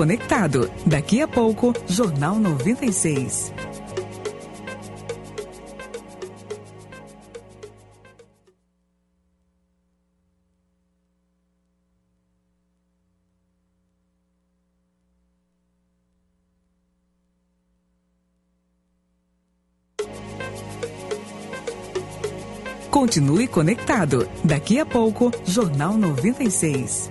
[0.00, 0.70] Conectado.
[0.86, 3.52] Daqui a pouco, Jornal 96.
[22.88, 24.28] Continue conectado.
[24.44, 27.10] Daqui a pouco, Jornal 96.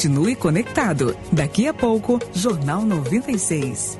[0.00, 1.14] Continue conectado.
[1.30, 3.98] Daqui a pouco, Jornal 96.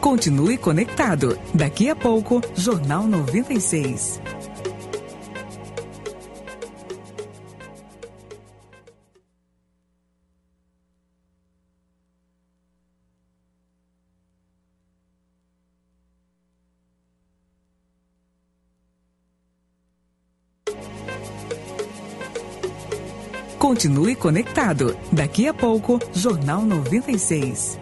[0.00, 1.38] Continue conectado.
[1.52, 4.18] Daqui a pouco, Jornal 96.
[23.74, 24.96] Continue conectado.
[25.10, 27.76] Daqui a pouco, Jornal 96.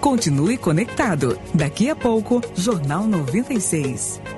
[0.00, 1.38] Continue conectado.
[1.52, 4.35] Daqui a pouco, Jornal 96.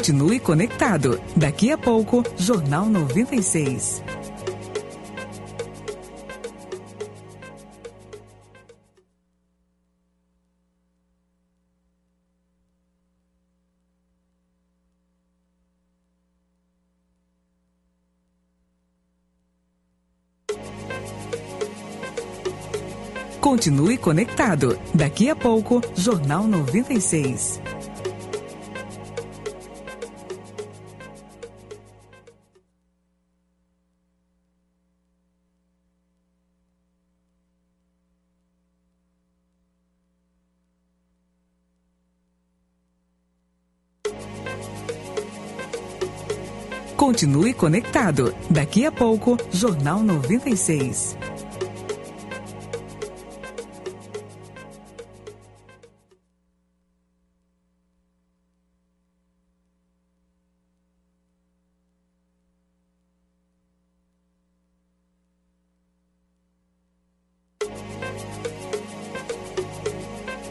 [0.00, 1.20] Continue conectado.
[1.36, 4.02] Daqui a pouco, Jornal 96.
[23.38, 24.78] Continue conectado.
[24.94, 27.60] Daqui a pouco, Jornal 96.
[47.20, 48.34] Continue conectado.
[48.48, 51.18] Daqui a pouco, Jornal 96.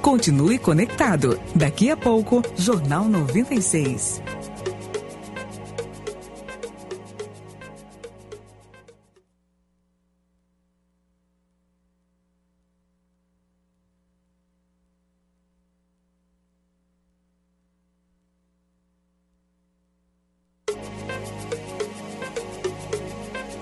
[0.04, 1.40] Continue conectado.
[1.56, 4.22] Daqui a pouco, Jornal 96.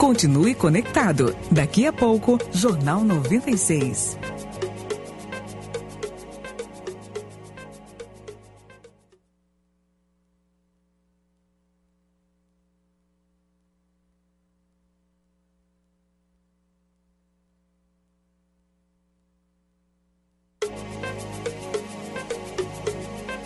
[0.07, 1.35] Continue conectado.
[1.51, 4.17] Daqui a pouco, Jornal 96.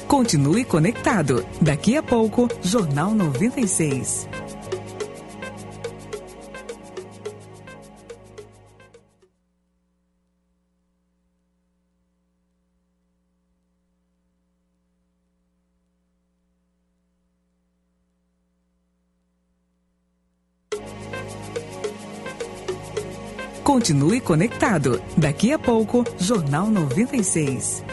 [0.08, 1.44] Continue conectado.
[1.60, 4.41] Daqui a pouco, Jornal 96.
[23.82, 25.02] Continue conectado.
[25.18, 27.84] Daqui a pouco, Jornal 96.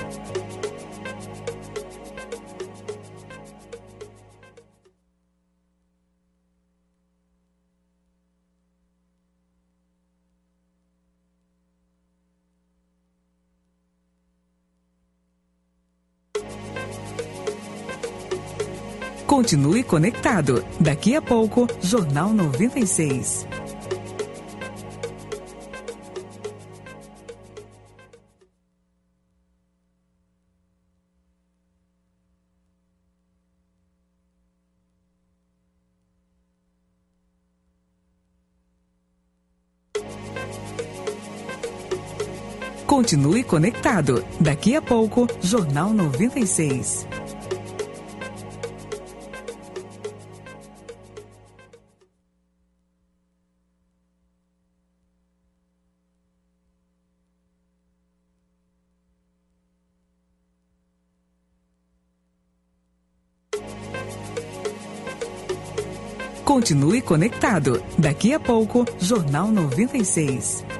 [19.27, 20.63] Continue conectado.
[20.79, 23.68] Daqui a pouco, Jornal 96.
[42.89, 44.25] Continue conectado.
[44.41, 47.07] Daqui a pouco, Jornal 96.
[66.43, 67.83] Continue conectado.
[67.99, 70.78] Daqui a pouco, Jornal 96.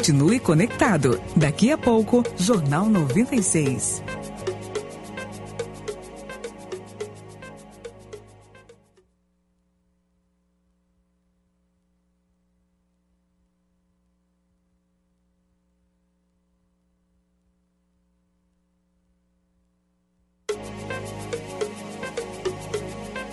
[0.00, 1.20] Continue conectado.
[1.36, 4.02] Daqui a pouco, Jornal 96.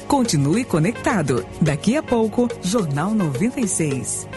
[0.06, 1.46] Continue conectado.
[1.62, 4.28] Daqui a pouco, Jornal 96.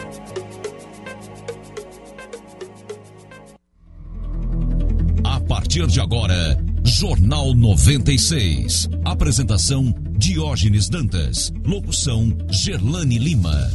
[5.71, 8.89] Partir de agora, Jornal 96.
[9.05, 11.49] Apresentação: Diógenes Dantas.
[11.63, 13.71] Locução: Gerlane Lima.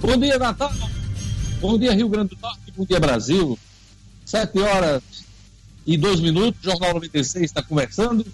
[0.00, 0.72] Bom dia, Natal.
[1.60, 2.72] Bom dia, Rio Grande do Norte.
[2.74, 3.58] Bom dia, Brasil.
[4.24, 5.02] Sete horas
[5.86, 6.62] e dois minutos.
[6.62, 8.24] Jornal 96 está conversando.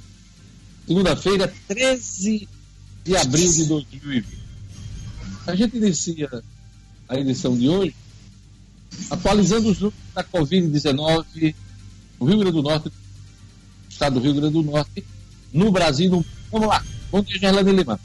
[0.87, 2.49] Segunda-feira, 13
[3.03, 4.42] de abril de 2020.
[5.47, 6.43] A gente inicia
[7.09, 7.95] a edição de hoje
[9.11, 11.55] atualizando os números da Covid-19
[12.21, 12.93] no Rio Grande do Norte,
[13.89, 15.05] estado do Rio Grande do Norte,
[15.53, 16.11] no Brasil.
[16.11, 16.25] No...
[16.51, 16.85] Vamos lá.
[17.11, 17.99] Bom dia, Gerlane Lima.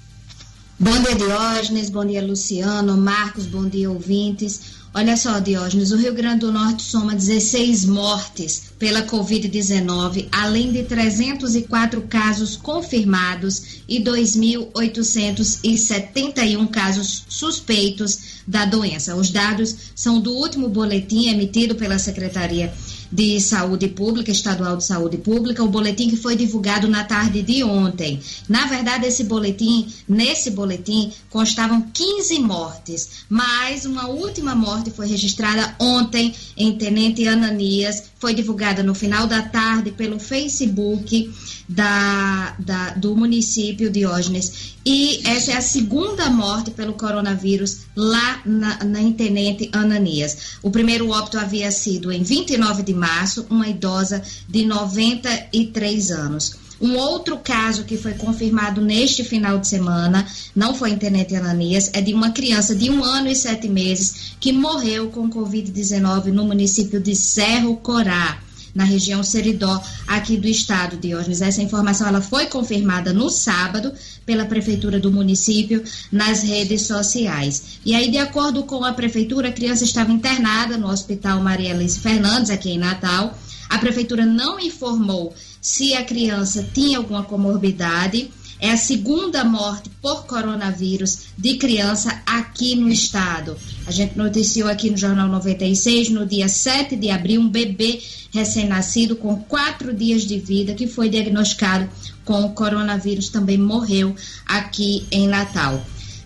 [0.80, 1.90] Bom dia, Diógenes.
[1.90, 2.98] Bom dia, Luciano.
[2.98, 4.77] Marcos, bom dia, ouvintes.
[4.94, 10.84] Olha só, Diógenes, o Rio Grande do Norte soma 16 mortes pela Covid-19, além de
[10.84, 19.16] 304 casos confirmados e 2.871 casos suspeitos da doença.
[19.16, 22.74] Os dados são do último boletim emitido pela Secretaria
[23.12, 27.64] de Saúde Pública, Estadual de Saúde Pública, o boletim que foi divulgado na tarde de
[27.64, 28.20] ontem.
[28.50, 35.76] Na verdade, esse boletim, nesse boletim, constavam 15 mortes, mas uma última morte foi registrada
[35.80, 41.32] ontem em Tenente Ananias, foi divulgada no final da tarde pelo Facebook
[41.68, 44.76] da, da, do município de Diógenes.
[44.86, 50.60] E essa é a segunda morte pelo coronavírus lá na, na Tenente Ananias.
[50.64, 56.56] O primeiro óbito havia sido em 29 de março, uma idosa de 93 anos.
[56.80, 61.90] Um outro caso que foi confirmado neste final de semana, não foi em Tenente Ananias,
[61.94, 66.46] é de uma criança de um ano e sete meses que morreu com Covid-19 no
[66.46, 68.40] município de Cerro Corá
[68.78, 71.42] na região Seridó, aqui do estado, Diógenes.
[71.42, 73.92] Essa informação ela foi confirmada no sábado
[74.24, 77.80] pela prefeitura do município nas redes sociais.
[77.84, 82.00] E aí, de acordo com a prefeitura, a criança estava internada no Hospital Maria Alice
[82.00, 83.36] Fernandes, aqui em Natal.
[83.68, 90.26] A prefeitura não informou se a criança tinha alguma comorbidade é a segunda morte por
[90.26, 93.56] coronavírus de criança aqui no estado.
[93.86, 99.16] A gente noticiou aqui no Jornal 96, no dia 7 de abril, um bebê recém-nascido
[99.16, 101.90] com quatro dias de vida que foi diagnosticado
[102.26, 105.82] com o coronavírus também morreu aqui em Natal.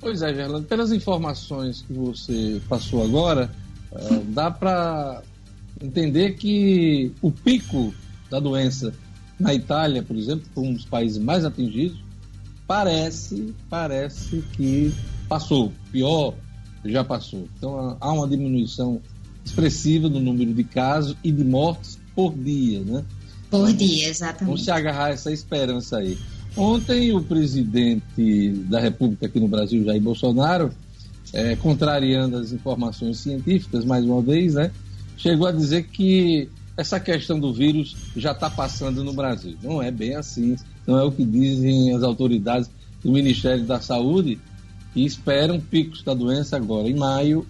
[0.00, 3.50] Pois é, Gerlando, pelas informações que você passou agora,
[3.92, 5.22] uh, dá para
[5.82, 7.94] entender que o pico
[8.30, 8.92] da doença
[9.38, 11.98] na Itália, por exemplo, um dos países mais atingidos,
[12.66, 14.92] parece, parece que
[15.28, 15.72] passou.
[15.90, 16.34] Pior,
[16.84, 17.48] já passou.
[17.56, 19.00] Então há uma diminuição
[19.44, 23.04] expressiva no número de casos e de mortes por dia, né?
[23.50, 24.44] Por dia, exatamente.
[24.44, 26.18] Vamos se agarrar essa esperança aí.
[26.56, 30.72] Ontem, o presidente da República aqui no Brasil, Jair Bolsonaro,
[31.32, 34.70] é, contrariando as informações científicas, mais uma vez, né,
[35.16, 39.56] chegou a dizer que essa questão do vírus já está passando no Brasil.
[39.62, 42.70] Não é bem assim, não é o que dizem as autoridades
[43.02, 44.38] do Ministério da Saúde,
[44.92, 47.46] que esperam picos da doença agora em maio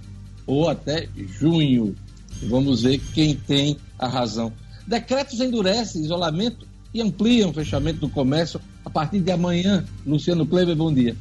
[0.46, 1.08] ou até
[1.38, 1.94] junho.
[2.42, 4.52] Vamos ver quem tem a razão.
[4.86, 9.84] Decretos endurecem isolamento e ampliam o fechamento do comércio a partir de amanhã.
[10.06, 11.16] Luciano Kleber, bom dia.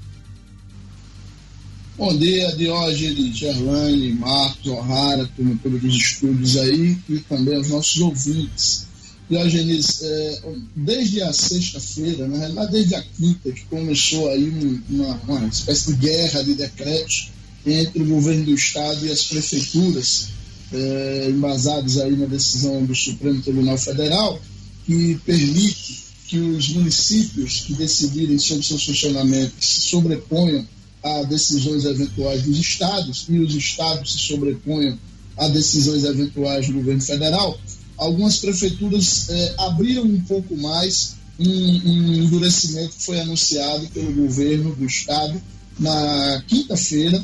[1.96, 8.02] Bom dia, Diógenes, Gerlane, Marcos, O'Hara, turma todos os estúdios aí e também aos nossos
[8.02, 8.88] ouvintes.
[9.30, 10.42] Diógenes, é,
[10.76, 14.50] desde a sexta-feira, na realidade desde a quinta, que começou aí
[14.90, 17.32] uma, uma espécie de guerra de decretos
[17.66, 20.28] entre o governo do estado e as prefeituras,
[20.72, 24.42] é, embasados aí na decisão do Supremo Tribunal Federal,
[24.86, 30.66] que permite que os municípios que decidirem sobre seus funcionamentos se sobreponham
[31.04, 34.98] a decisões eventuais dos estados e os estados se sobreponham
[35.38, 37.60] a decisões eventuais do governo federal,
[37.98, 44.76] algumas prefeituras é, abriram um pouco mais um, um endurecimento que foi anunciado pelo governo
[44.76, 45.42] do estado
[45.80, 47.24] na quinta-feira,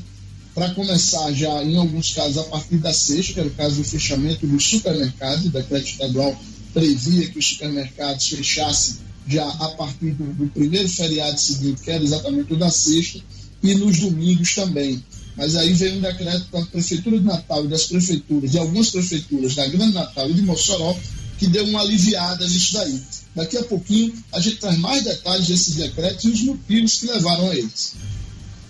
[0.59, 3.83] para começar já, em alguns casos, a partir da sexta, que era o caso do
[3.85, 6.37] fechamento dos supermercados, o decreto estadual
[6.73, 12.03] previa que os supermercados fechassem já a partir do, do primeiro feriado seguinte, que era
[12.03, 13.21] exatamente o da sexta,
[13.63, 15.01] e nos domingos também.
[15.37, 19.55] Mas aí veio um decreto da Prefeitura de Natal e das prefeituras, de algumas prefeituras
[19.55, 20.93] da Grande Natal e de Mossoró,
[21.37, 23.01] que deu uma aliviada nisso daí.
[23.33, 27.49] Daqui a pouquinho a gente traz mais detalhes desses decretos e os motivos que levaram
[27.49, 27.93] a eles.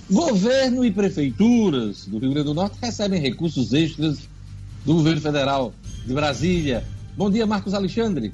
[0.10, 4.18] Governo e prefeituras do Rio Grande do Norte recebem recursos extras
[4.84, 5.74] do governo federal
[6.04, 6.84] de Brasília.
[7.16, 8.32] Bom dia, Marcos Alexandre.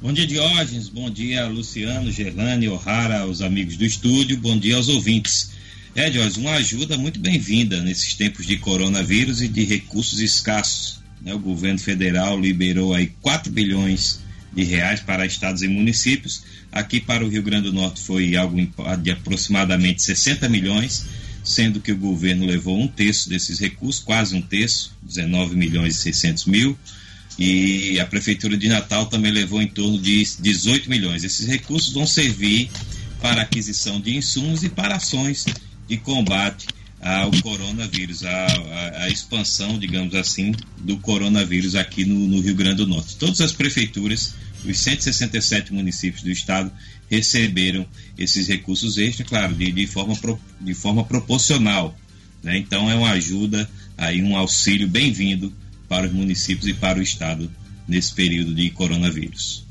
[0.00, 0.88] Bom dia, Diógenes.
[0.88, 4.36] Bom dia, Luciano, Gerlane, O'Hara, os amigos do estúdio.
[4.38, 5.52] Bom dia aos ouvintes.
[5.94, 10.98] É, Diógenes, uma ajuda muito bem-vinda nesses tempos de coronavírus e de recursos escassos.
[11.20, 11.32] Né?
[11.32, 14.21] O governo federal liberou aí 4 bilhões
[14.52, 16.42] de reais para estados e municípios.
[16.70, 18.56] Aqui para o Rio Grande do Norte foi algo
[19.00, 21.06] de aproximadamente 60 milhões,
[21.42, 26.02] sendo que o governo levou um terço desses recursos, quase um terço, 19 milhões e
[26.02, 26.78] 600 mil,
[27.38, 31.24] e a Prefeitura de Natal também levou em torno de 18 milhões.
[31.24, 32.70] Esses recursos vão servir
[33.20, 35.46] para aquisição de insumos e para ações
[35.88, 36.66] de combate
[37.02, 43.16] ao coronavírus, a, expansão, digamos assim, do coronavírus aqui no, no, Rio Grande do Norte.
[43.16, 46.70] Todas as prefeituras, os 167 municípios do estado,
[47.10, 47.84] receberam
[48.16, 50.16] esses recursos extras, claro, de, de, forma,
[50.60, 51.98] de forma proporcional.
[52.40, 52.58] Né?
[52.58, 53.68] Então é uma ajuda,
[53.98, 55.52] aí um auxílio bem-vindo
[55.88, 57.50] para os municípios e para o estado
[57.86, 59.64] nesse período de coronavírus.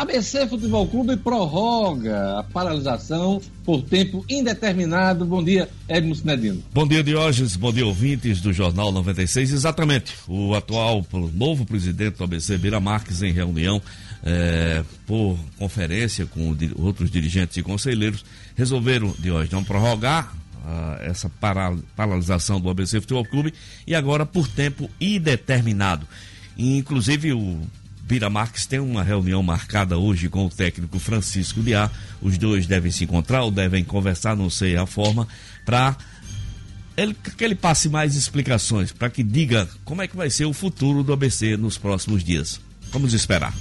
[0.00, 5.24] ABC Futebol Clube prorroga a paralisação por tempo indeterminado.
[5.24, 6.62] Bom dia, Edmo Medino.
[6.70, 7.56] Bom dia, Diógenes.
[7.56, 9.52] Bom dia, ouvintes do Jornal 96.
[9.52, 10.12] Exatamente.
[10.28, 13.80] O atual novo presidente do ABC, Bira Marques, em reunião
[14.22, 18.22] é, por conferência com outros dirigentes e conselheiros,
[18.54, 21.30] resolveram, Diógenes, não prorrogar uh, essa
[21.96, 23.54] paralisação do ABC Futebol Clube
[23.86, 26.06] e agora por tempo indeterminado.
[26.58, 27.62] inclusive, o
[28.06, 31.90] Bira Marques tem uma reunião marcada hoje com o técnico Francisco Diá.
[32.22, 35.26] Os dois devem se encontrar ou devem conversar, não sei a forma,
[35.64, 35.96] para
[36.96, 40.52] ele, que ele passe mais explicações, para que diga como é que vai ser o
[40.52, 42.60] futuro do ABC nos próximos dias.
[42.92, 43.52] Vamos esperar.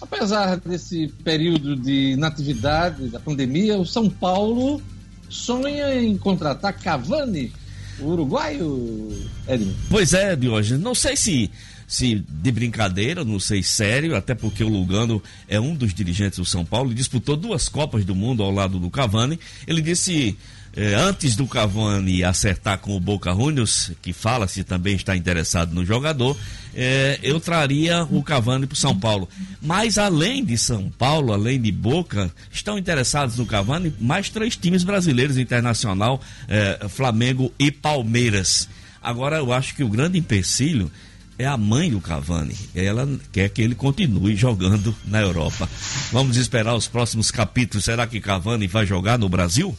[0.00, 4.80] Apesar desse período de natividade da pandemia, o São Paulo
[5.28, 7.52] sonha em contratar Cavani,
[7.98, 9.10] o uruguaio,
[9.48, 9.76] Edmund.
[9.90, 10.80] Pois é, Diógenes.
[10.80, 11.50] Não sei se
[11.86, 16.44] se de brincadeira, não sei sério, até porque o Lugano é um dos dirigentes do
[16.44, 19.38] São Paulo, disputou duas Copas do Mundo ao lado do Cavani.
[19.66, 20.36] Ele disse
[20.76, 25.74] eh, antes do Cavani acertar com o Boca Juniors, que fala se também está interessado
[25.74, 26.36] no jogador,
[26.74, 29.26] eh, eu traria o Cavani para o São Paulo.
[29.62, 34.84] Mas além de São Paulo, além de Boca, estão interessados no Cavani mais três times
[34.84, 38.68] brasileiros internacional, eh, Flamengo e Palmeiras.
[39.02, 40.90] Agora eu acho que o grande empecilho
[41.38, 42.56] é a mãe do Cavani.
[42.74, 45.68] Ela quer que ele continue jogando na Europa.
[46.12, 47.84] Vamos esperar os próximos capítulos.
[47.84, 49.76] Será que Cavani vai jogar no Brasil?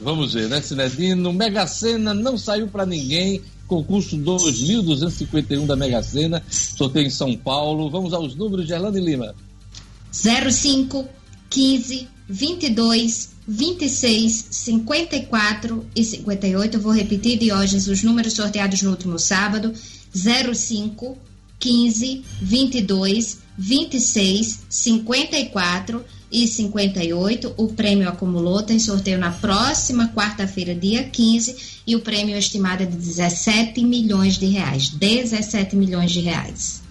[0.00, 1.32] Vamos ver, né, Cinedino?
[1.32, 3.40] Mega Sena não saiu para ninguém.
[3.66, 6.42] Concurso 2.251 da Mega Sena.
[6.50, 7.88] Sorteio em São Paulo.
[7.88, 9.34] Vamos aos números de Erlando Lima.
[10.10, 11.08] 05,
[11.48, 16.76] 15, 22, 26, 54 e 58.
[16.76, 19.72] Eu vou repetir, Diógenes, os números sorteados no último sábado:
[20.14, 21.18] 05,
[21.58, 27.54] 15, 22, 26, 54 e 58.
[27.56, 31.56] O prêmio acumulou, tem sorteio na próxima quarta-feira, dia 15,
[31.86, 34.88] e o prêmio estimado é de 17 milhões de reais.
[34.88, 36.81] 17 milhões de reais.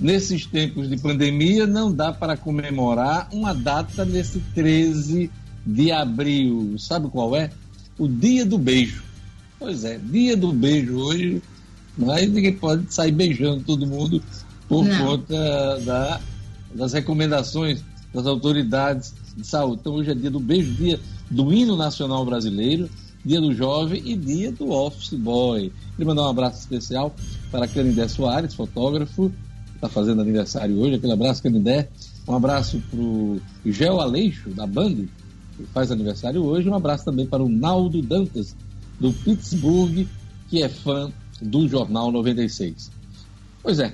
[0.00, 5.30] Nesses tempos de pandemia, não dá para comemorar uma data nesse 13
[5.66, 7.50] de abril, sabe qual é?
[7.98, 9.02] O dia do beijo.
[9.58, 11.42] Pois é, dia do beijo hoje,
[11.96, 14.22] mas ninguém pode sair beijando todo mundo
[14.68, 14.98] por Não.
[15.04, 16.20] conta da,
[16.72, 17.82] das recomendações
[18.14, 19.80] das autoridades de saúde.
[19.80, 22.88] Então hoje é dia do beijo, dia do hino nacional brasileiro,
[23.24, 25.72] dia do jovem e dia do office boy.
[25.92, 27.14] Queria mandar um abraço especial
[27.50, 29.32] para Canindé Soares, fotógrafo,
[29.78, 30.96] está fazendo aniversário hoje.
[30.96, 31.88] Aquele abraço, Canindé.
[32.26, 35.06] Um abraço para o Gel Aleixo, da Band,
[35.56, 36.68] que faz aniversário hoje.
[36.68, 38.54] Um abraço também para o Naldo Dantas,
[39.00, 40.06] do Pittsburgh,
[40.48, 41.10] que é fã
[41.40, 42.90] do Jornal 96.
[43.62, 43.92] Pois é,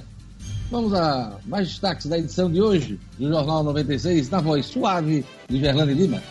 [0.71, 5.61] vamos a mais destaques da edição de hoje do Jornal 96, na voz suave de
[5.61, 6.23] Gerlane Lima.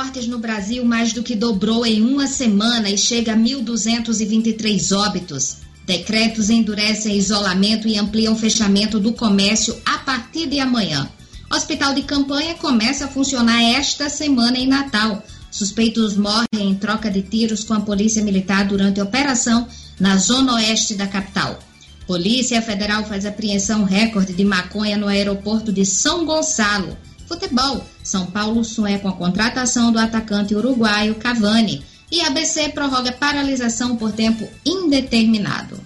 [0.00, 5.58] Mortes no Brasil mais do que dobrou em uma semana e chega a 1.223 óbitos.
[5.84, 11.06] Decretos endurecem isolamento e ampliam fechamento do comércio a partir de amanhã.
[11.52, 15.22] Hospital de campanha começa a funcionar esta semana em Natal.
[15.50, 19.68] Suspeitos morrem em troca de tiros com a Polícia Militar durante a operação
[20.00, 21.58] na zona oeste da capital.
[22.06, 26.96] Polícia Federal faz apreensão recorde de maconha no aeroporto de São Gonçalo.
[27.28, 27.84] Futebol.
[28.02, 33.96] São Paulo sonha com a contratação do atacante uruguaio Cavani e a ABC prorroga paralisação
[33.96, 35.78] por tempo indeterminado.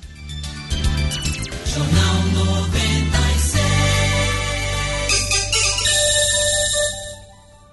[1.66, 3.74] Jornal 96.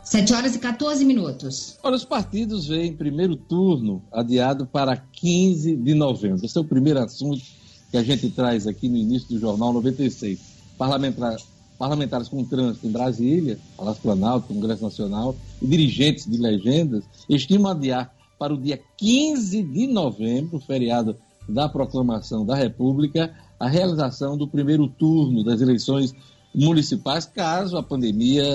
[0.03, 1.77] 7 horas e 14 minutos.
[1.81, 6.45] Olha, os partidos veem primeiro turno adiado para 15 de novembro.
[6.45, 7.41] Esse é o primeiro assunto
[7.89, 10.37] que a gente traz aqui no início do Jornal 96.
[10.77, 11.37] Parlamentar,
[11.81, 18.13] parlamentares com trânsito em Brasília, Palácio Planalto, Congresso Nacional e dirigentes de legendas estimam adiar
[18.37, 21.15] para o dia 15 de novembro, feriado
[21.49, 26.13] da proclamação da República, a realização do primeiro turno das eleições
[26.53, 28.45] municipais, caso a pandemia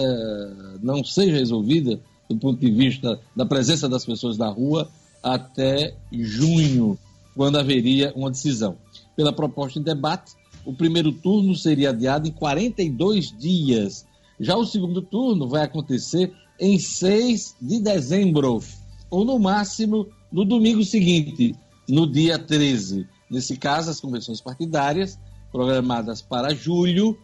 [0.81, 1.99] não seja resolvida
[2.31, 4.89] do ponto de vista da presença das pessoas na rua
[5.21, 6.97] até junho,
[7.35, 8.77] quando haveria uma decisão.
[9.17, 10.33] Pela proposta em debate,
[10.67, 14.05] o primeiro turno seria adiado em 42 dias,
[14.39, 18.61] Já o segundo turno vai acontecer em 6 de dezembro,
[19.09, 21.55] ou no máximo no domingo seguinte,
[21.89, 23.09] no dia 13.
[23.31, 25.19] Nesse caso, as convenções partidárias,
[25.51, 27.19] programadas para julho,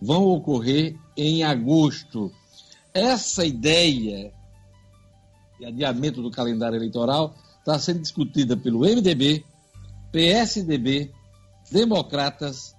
[0.00, 2.30] vão ocorrer em agosto.
[2.94, 4.32] Essa ideia
[5.58, 9.44] de adiamento do calendário eleitoral está sendo discutida pelo MDB,
[10.12, 11.10] PSDB,
[11.70, 12.74] Democratas,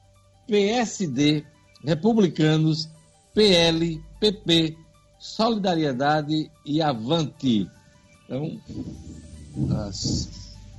[0.47, 1.43] PSD,
[1.83, 2.89] Republicanos,
[3.33, 4.75] PL, PP,
[5.19, 7.69] Solidariedade e Avante.
[8.25, 8.59] Então,
[9.87, 10.29] as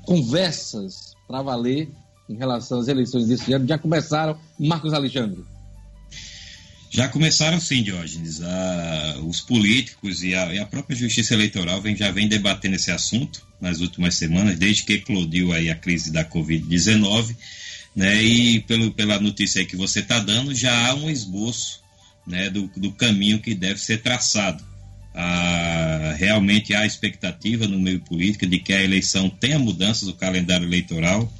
[0.05, 1.91] conversas para valer
[2.29, 4.39] em relação às eleições desse ano já começaram.
[4.59, 5.45] Marcos Alexandre.
[6.93, 8.41] Já começaram sim, Diógenes.
[8.43, 12.91] Ah, os políticos e a, e a, própria Justiça Eleitoral vem, já vem debatendo esse
[12.91, 17.37] assunto nas últimas semanas, desde que eclodiu aí a crise da Covid-19,
[17.95, 18.23] né?
[18.23, 21.81] E pelo, pela notícia que você está dando, já há um esboço
[22.27, 24.65] né, do, do caminho que deve ser traçado.
[25.13, 30.67] Ah, realmente há expectativa no meio político de que a eleição tenha mudanças do calendário
[30.67, 31.31] eleitoral,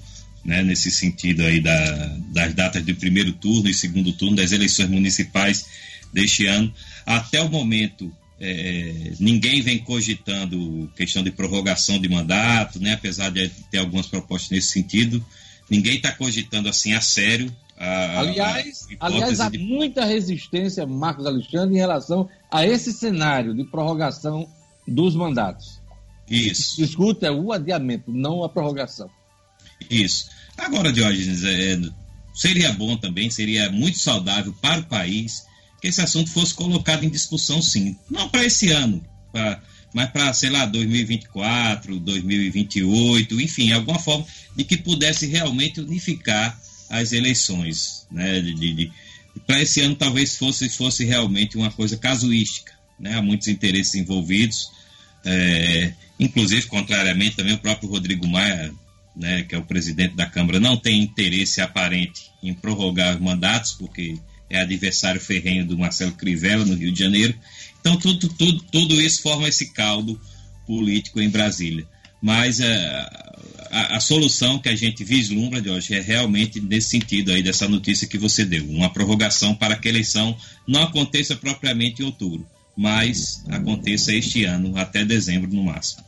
[0.45, 4.89] né, nesse sentido aí da, das datas de primeiro turno e segundo turno das eleições
[4.89, 5.67] municipais
[6.13, 6.73] deste ano.
[7.07, 13.49] Até o momento, é, ninguém vem cogitando questão de prorrogação de mandato, né, apesar de
[13.71, 15.25] ter algumas propostas nesse sentido.
[15.71, 17.55] Ninguém está cogitando assim a sério.
[17.79, 19.59] A, aliás, a aliás, há de...
[19.59, 24.47] muita resistência, Marcos Alexandre, em relação a esse cenário de prorrogação
[24.87, 25.81] dos mandatos.
[26.29, 26.73] Isso.
[26.73, 29.09] O que discute é o adiamento, não a prorrogação.
[29.89, 30.29] Isso.
[30.59, 31.81] Agora, Diógenes, é,
[32.35, 35.47] seria bom também, seria muito saudável para o país
[35.81, 37.97] que esse assunto fosse colocado em discussão, sim.
[38.11, 39.03] Não para esse ano,
[39.33, 44.27] pra, mas para, sei lá, 2024, 2028, enfim, alguma forma
[44.57, 48.07] de que pudesse realmente unificar as eleições.
[48.11, 48.93] Né, de, de,
[49.47, 52.73] para esse ano talvez fosse, fosse realmente uma coisa casuística.
[52.99, 54.71] Né, há muitos interesses envolvidos,
[55.25, 58.73] é, inclusive, contrariamente, também o próprio Rodrigo Maia
[59.15, 64.17] né, que é o presidente da Câmara, não tem interesse aparente em prorrogar mandatos, porque
[64.49, 67.35] é adversário ferrenho do Marcelo Crivella no Rio de Janeiro.
[67.81, 70.21] Então, tudo, tudo, tudo isso forma esse caldo
[70.67, 71.87] político em Brasília.
[72.23, 73.31] Mas a,
[73.71, 78.07] a, a, solução que a gente vislumbra, hoje é realmente nesse sentido aí dessa notícia
[78.07, 78.65] que você deu.
[78.69, 80.37] Uma prorrogação para que a eleição
[80.69, 86.05] não aconteça propriamente em outubro, mas aconteça este ano, até dezembro no máximo.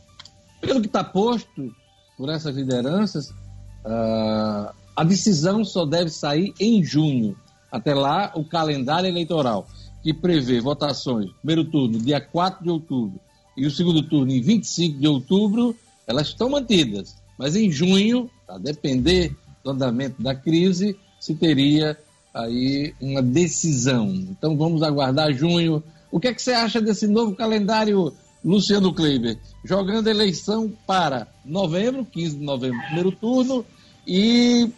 [0.61, 1.75] Pelo que está posto,
[2.17, 7.35] por essas lideranças, uh, a decisão só deve sair em junho.
[7.71, 9.67] Até lá, o calendário eleitoral,
[10.03, 13.19] que prevê votações, primeiro turno, dia 4 de outubro,
[13.55, 17.15] e o segundo turno, em 25 de outubro, elas estão mantidas.
[17.37, 21.97] Mas em junho, a depender do andamento da crise, se teria
[22.33, 24.09] aí uma decisão.
[24.13, 25.81] Então vamos aguardar junho.
[26.11, 28.13] O que é que você acha desse novo calendário
[28.43, 33.65] Luciano Kleiber, jogando eleição para novembro, 15 de novembro, primeiro turno,
[34.05, 34.69] e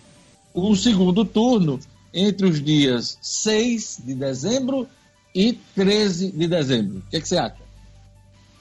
[0.54, 1.80] o segundo turno
[2.14, 4.88] entre os dias 6 de dezembro
[5.36, 7.00] e 13 de dezembro.
[7.00, 7.66] O que, é que você acha?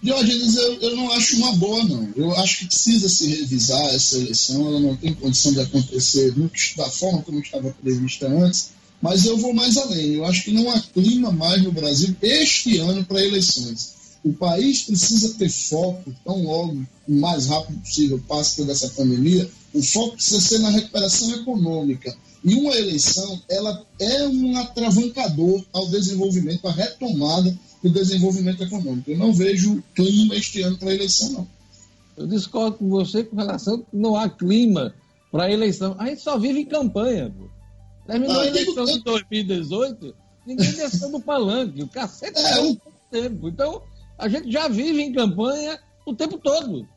[0.03, 2.13] Diógenes, eu, eu não acho uma boa, não.
[2.15, 6.35] Eu acho que precisa se revisar essa eleição, ela não tem condição de acontecer
[6.77, 10.15] da forma como estava prevista antes, mas eu vou mais além.
[10.15, 13.94] Eu acho que não há clima mais no Brasil este ano para eleições.
[14.25, 19.49] O país precisa ter foco tão logo, o mais rápido possível, passe por essa pandemia.
[19.75, 22.17] O foco precisa ser na recuperação econômica.
[22.43, 29.11] E uma eleição, ela é um atravancador ao desenvolvimento, à retomada do desenvolvimento econômico.
[29.11, 31.49] Eu não vejo clima este ano para a eleição, não.
[32.17, 34.95] Eu discordo com você com relação que não há clima
[35.31, 35.97] para a eleição.
[35.99, 37.31] A gente só vive em campanha.
[37.37, 37.49] Pô.
[38.07, 40.15] Terminou ah, a eleição de 2018,
[40.47, 41.83] ninguém desceu do palanque.
[41.83, 42.77] O cacete é, o...
[43.11, 43.49] tempo.
[43.49, 43.83] Então,
[44.25, 46.89] a gente já vive em campanha o tempo todo.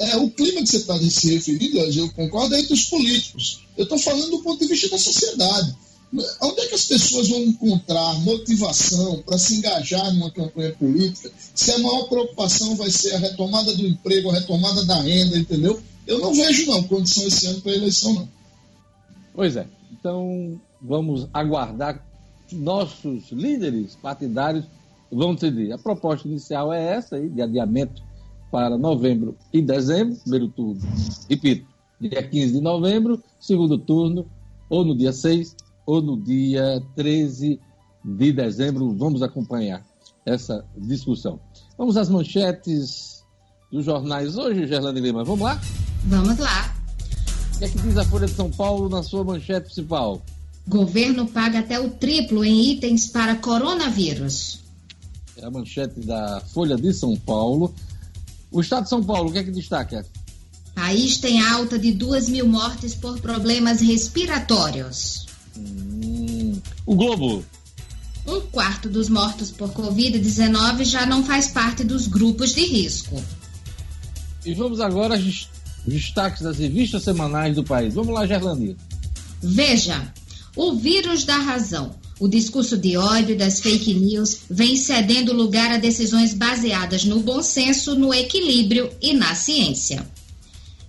[0.00, 3.60] É, o clima que você está se referindo, eu concordo, é entre os políticos.
[3.76, 5.76] Eu estou falando do ponto de vista da sociedade.
[6.42, 11.70] Onde é que as pessoas vão encontrar motivação para se engajar numa campanha política se
[11.70, 15.80] a maior preocupação vai ser a retomada do emprego, a retomada da renda, entendeu?
[16.06, 18.28] Eu não vejo, não, condição esse ano para a eleição, não.
[19.32, 19.66] Pois é.
[19.92, 22.04] Então, vamos aguardar
[22.50, 24.64] nossos líderes partidários
[25.10, 25.72] vamos decidir.
[25.72, 28.02] A proposta inicial é essa aí, de adiamento
[28.50, 30.80] para novembro e dezembro, primeiro turno,
[31.28, 31.66] repito,
[32.00, 34.26] dia 15 de novembro, segundo turno,
[34.70, 35.54] ou no dia 6,
[35.86, 37.60] ou no dia 13
[38.04, 38.94] de dezembro.
[38.96, 39.84] Vamos acompanhar
[40.24, 41.40] essa discussão.
[41.76, 43.24] Vamos às manchetes
[43.70, 45.24] dos jornais hoje, Gerlane Lima.
[45.24, 45.60] Vamos lá?
[46.04, 46.74] Vamos lá.
[47.54, 50.22] O que é que diz a Folha de São Paulo na sua manchete principal?
[50.66, 54.67] Governo paga até o triplo em itens para coronavírus.
[55.40, 57.72] É a manchete da Folha de São Paulo.
[58.50, 60.04] O Estado de São Paulo, o que é que destaca?
[60.74, 65.26] País tem alta de 2 mil mortes por problemas respiratórios.
[65.56, 67.44] Hum, o Globo.
[68.26, 73.22] Um quarto dos mortos por Covid-19 já não faz parte dos grupos de risco.
[74.44, 75.48] E vamos agora aos
[75.86, 77.94] destaques das revistas semanais do país.
[77.94, 78.76] Vamos lá, Gerlani.
[79.40, 80.12] Veja,
[80.56, 81.94] o vírus da razão.
[82.20, 87.40] O discurso de ódio das fake news vem cedendo lugar a decisões baseadas no bom
[87.42, 90.04] senso, no equilíbrio e na ciência.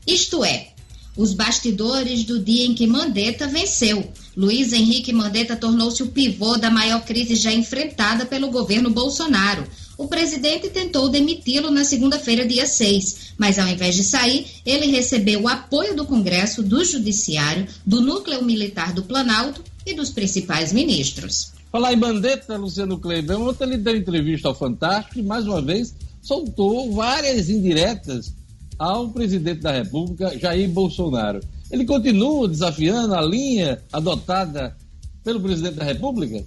[0.07, 0.69] Isto é,
[1.15, 4.11] os bastidores do dia em que Mandetta venceu.
[4.35, 9.67] Luiz Henrique Mandetta tornou-se o pivô da maior crise já enfrentada pelo governo Bolsonaro.
[9.99, 15.41] O presidente tentou demiti-lo na segunda-feira, dia 6, mas ao invés de sair, ele recebeu
[15.41, 21.51] o apoio do Congresso, do Judiciário, do Núcleo Militar do Planalto e dos principais ministros.
[21.71, 25.93] Falar em Mandetta, Luciano Kleber, ontem ele deu entrevista ao Fantástico e, mais uma vez,
[26.21, 28.33] soltou várias indiretas
[28.77, 31.41] ao presidente da República, Jair Bolsonaro.
[31.69, 34.75] Ele continua desafiando a linha adotada
[35.23, 36.43] pelo presidente da República?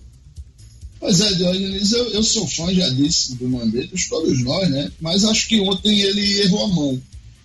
[0.98, 4.90] Pois é, Diogenes, eu, eu sou fã, já disse, do Mandetta, todos nós, né?
[5.00, 7.02] Mas acho que ontem ele errou a mão.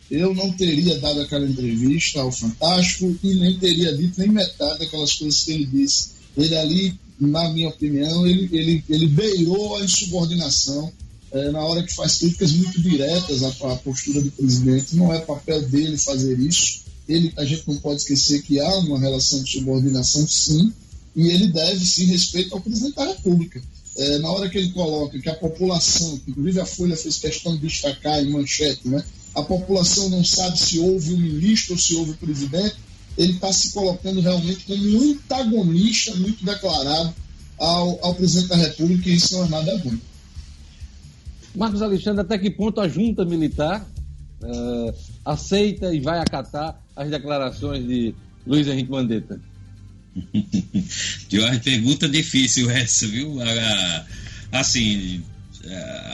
[0.10, 5.14] Eu não teria dado aquela entrevista ao Fantástico e nem teria dito nem metade daquelas
[5.14, 6.12] coisas que ele disse.
[6.38, 10.92] Ele ali, na minha opinião, ele, ele, ele beirou a insubordinação
[11.32, 14.96] é, na hora que faz críticas muito diretas à, à, postura do presidente.
[14.96, 16.86] Não é papel dele fazer isso.
[17.08, 20.72] Ele, a gente não pode esquecer que há uma relação de subordinação, sim,
[21.16, 23.62] e ele deve sim respeito ao presidente da República.
[23.98, 27.68] É, na hora que ele coloca que a população, inclusive a Folha fez questão de
[27.68, 29.04] destacar em manchete, né?
[29.38, 32.76] A população não sabe se houve o ministro ou se houve o presidente.
[33.16, 37.14] Ele está se colocando realmente como um antagonista muito declarado
[37.60, 39.94] ao, ao presidente da República e isso não é nada bom.
[41.56, 43.88] Marcos Alexandre, até que ponto a junta militar
[44.42, 49.40] uh, aceita e vai acatar as declarações de Luiz Henrique Mandetta?
[51.30, 53.38] De uma pergunta difícil essa, viu?
[54.52, 55.24] Assim,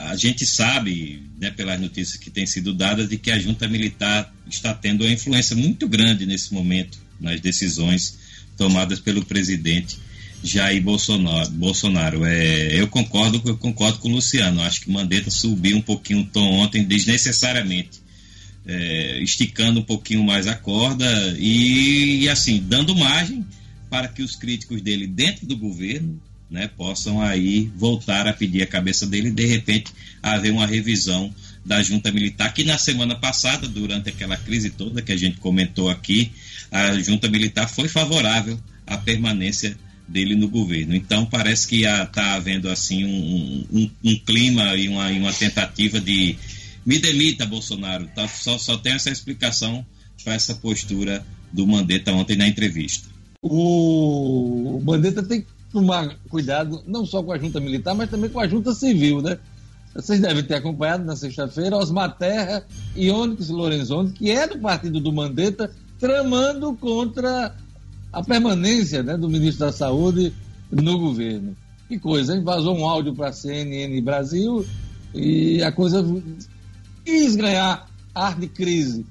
[0.08, 4.32] a gente sabe, né, pelas notícias que têm sido dadas, de que a junta militar
[4.48, 8.18] está tendo uma influência muito grande nesse momento nas decisões
[8.56, 9.98] tomadas pelo presidente
[10.42, 11.50] Jair Bolsonaro.
[11.50, 12.24] Bolsonaro.
[12.24, 14.60] É, eu concordo, eu concordo com o Luciano.
[14.60, 18.04] Acho que Mandetta subiu um pouquinho o tom ontem, desnecessariamente.
[18.66, 21.06] É, esticando um pouquinho mais a corda
[21.38, 23.44] e, e, assim, dando margem
[23.90, 28.66] para que os críticos dele dentro do governo né, possam aí voltar a pedir a
[28.66, 33.66] cabeça dele e de repente haver uma revisão da junta militar, que na semana passada,
[33.66, 36.30] durante aquela crise toda que a gente comentou aqui,
[36.70, 39.76] a junta militar foi favorável à permanência
[40.06, 40.94] dele no governo.
[40.94, 46.36] Então parece que está havendo assim um, um, um, clima e uma, uma tentativa de
[46.84, 48.06] me demita Bolsonaro.
[48.14, 49.84] Tá, só, só tem essa explicação
[50.22, 53.08] para essa postura do Mandetta ontem na entrevista.
[53.40, 58.46] O Mandetta tem tomar cuidado não só com a junta militar, mas também com a
[58.46, 59.36] junta civil, né?
[59.92, 65.00] Vocês devem ter acompanhado na sexta-feira Osmar Terra e Onyx Lorenzoni, que é do partido
[65.00, 67.54] do Mandetta, tramando contra
[68.12, 70.32] a permanência né, do ministro da Saúde
[70.70, 71.56] no governo.
[71.88, 72.44] Que coisa, hein?
[72.44, 74.64] Vazou um áudio para a CNN Brasil
[75.12, 76.04] e a coisa
[77.04, 79.04] quis ganhar ar de crise,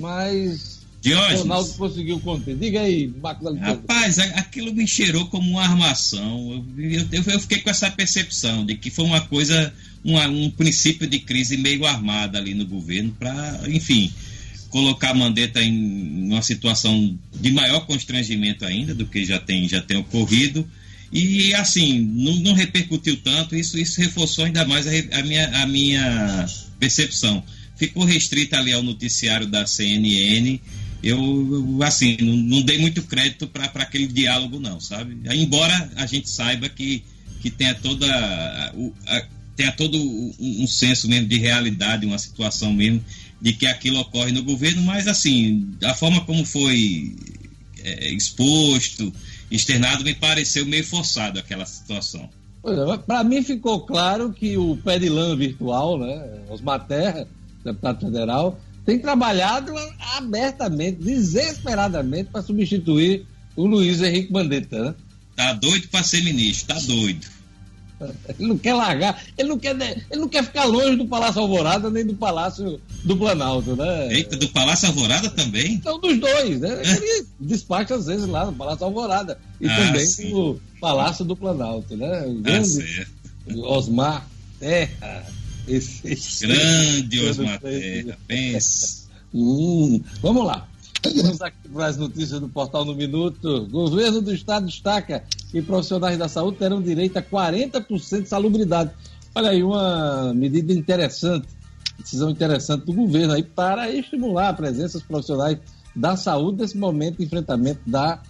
[0.00, 0.77] mas
[1.08, 1.40] Diógenes.
[1.40, 2.56] o Ronaldo conseguiu conter.
[2.56, 3.72] Diga aí, Marcos Alexandre.
[3.72, 6.64] Rapaz, aquilo me cheirou como uma armação.
[6.76, 9.72] Eu, eu, eu, fiquei com essa percepção de que foi uma coisa,
[10.04, 14.12] uma, um princípio de crise meio armada ali no governo para, enfim,
[14.70, 19.80] colocar a Mandetta em uma situação de maior constrangimento ainda do que já tem, já
[19.80, 20.68] tem ocorrido.
[21.10, 25.66] E assim, não, não repercutiu tanto, isso, isso reforçou ainda mais a, a, minha, a
[25.66, 26.46] minha
[26.78, 27.42] percepção.
[27.76, 30.58] Ficou restrita ali ao noticiário da CNN.
[31.02, 35.16] Eu, assim, não, não dei muito crédito para aquele diálogo, não, sabe?
[35.32, 37.04] Embora a gente saiba que,
[37.40, 38.06] que tenha toda.
[39.06, 43.04] A, tenha todo um, um senso mesmo de realidade, uma situação mesmo
[43.40, 47.16] de que aquilo ocorre no governo, mas assim, a forma como foi
[47.82, 49.12] é, exposto,
[49.50, 52.28] externado, me pareceu meio forçado aquela situação.
[52.64, 57.26] É, Para mim ficou claro que o pé de lã virtual, né, Osmar Terra,
[57.64, 59.74] deputado federal, tem trabalhado
[60.16, 64.82] abertamente, desesperadamente, para substituir o Luiz Henrique Mandetta.
[64.82, 64.94] Né?
[65.36, 67.26] Tá doido para ser ministro, tá doido.
[68.00, 69.76] Ele não quer largar, ele não quer,
[70.10, 74.08] ele não quer ficar longe do Palácio Alvorada nem do Palácio do Planalto, né?
[74.10, 75.74] Eita, do Palácio Alvorada também?
[75.74, 76.80] Então, dos dois, né?
[76.82, 80.32] Ele despacha às vezes lá no Palácio Alvorada e ah, também sim.
[80.32, 82.24] no Palácio do Planalto, né?
[82.26, 83.06] O ah, grande
[83.50, 84.26] ah, Osmar
[84.58, 85.26] Terra.
[85.68, 89.08] Esse, grande Osmar Terra, pensa.
[89.34, 90.66] Hum, vamos lá.
[91.04, 93.66] Vamos aqui para as notícias do Portal no Minuto.
[93.70, 98.90] Governo do Estado destaca que profissionais da saúde terão direito a 40% de salubridade.
[99.34, 101.46] Olha aí, uma medida interessante,
[101.98, 105.58] decisão interessante do governo aí para estimular a presença dos profissionais
[105.94, 108.20] da saúde nesse momento de enfrentamento da,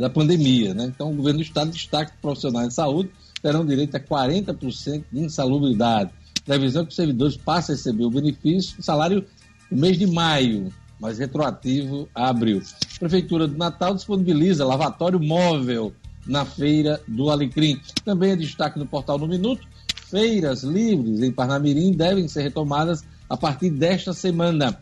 [0.00, 0.72] da pandemia.
[0.74, 0.86] Né?
[0.86, 3.10] Então, o governo do Estado destaca que profissionais de saúde
[3.42, 6.10] terão direito a 40% de insalubridade.
[6.44, 9.24] Previsão que os servidores passem a receber o benefício do salário
[9.70, 12.62] no mês de maio mas retroativo a abril.
[12.94, 15.92] A Prefeitura do Natal disponibiliza lavatório móvel
[16.24, 17.80] na Feira do Alecrim.
[18.04, 19.66] Também é destaque no portal No Minuto.
[20.08, 24.78] Feiras livres em Parnamirim devem ser retomadas a partir desta semana.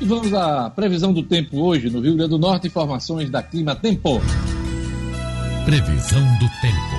[0.01, 3.75] E vamos à previsão do tempo hoje no Rio Grande do Norte, informações da Clima
[3.75, 4.19] Tempo.
[5.65, 6.92] Previsão do tempo.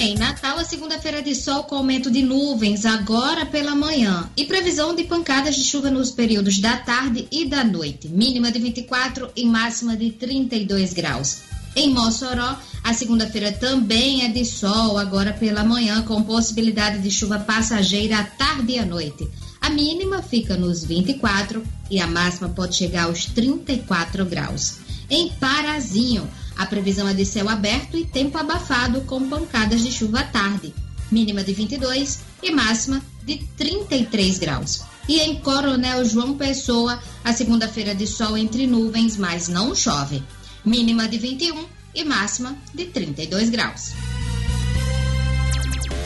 [0.00, 4.94] Em Natal, a segunda-feira de sol com aumento de nuvens agora pela manhã e previsão
[4.94, 9.44] de pancadas de chuva nos períodos da tarde e da noite, mínima de 24 e
[9.44, 11.40] máxima de 32 graus.
[11.74, 17.40] Em Mossoró, a segunda-feira também é de sol agora pela manhã, com possibilidade de chuva
[17.40, 19.28] passageira à tarde e à noite.
[19.60, 24.76] A mínima fica nos 24 e a máxima pode chegar aos 34 graus.
[25.10, 26.28] Em Parazinho,
[26.58, 30.74] a previsão é de céu aberto e tempo abafado com pancadas de chuva à tarde,
[31.10, 34.82] mínima de 22 e máxima de 33 graus.
[35.08, 40.22] E em Coronel João Pessoa, a segunda-feira de sol entre nuvens, mas não chove,
[40.64, 43.92] mínima de 21 e máxima de 32 graus.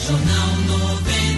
[0.06, 1.31] Jornal 96.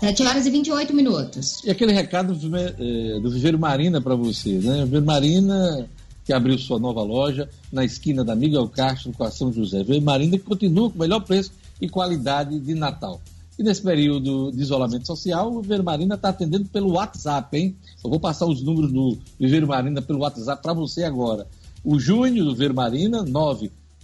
[0.00, 1.62] 7 horas e 28 minutos.
[1.62, 4.82] E aquele recado do, eh, Viveiro Marina para você, né?
[4.84, 5.86] Viveiro Marina,
[6.24, 9.80] que abriu sua nova loja na esquina da Miguel Castro com a São José.
[9.80, 13.20] Viveiro Marina que continua com o melhor preço e qualidade de Natal.
[13.58, 17.76] E nesse período de isolamento social, o Viveiro Marina está atendendo pelo WhatsApp, hein?
[18.02, 21.46] Eu vou passar os números do Viveiro Marina pelo WhatsApp para você agora.
[21.84, 23.22] O Júnior do Viveiro Marina,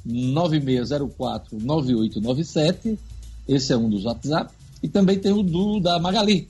[0.06, 2.98] 996049897.
[3.48, 4.55] Esse é um dos WhatsApp.
[4.86, 6.46] E também tem o do da Magali.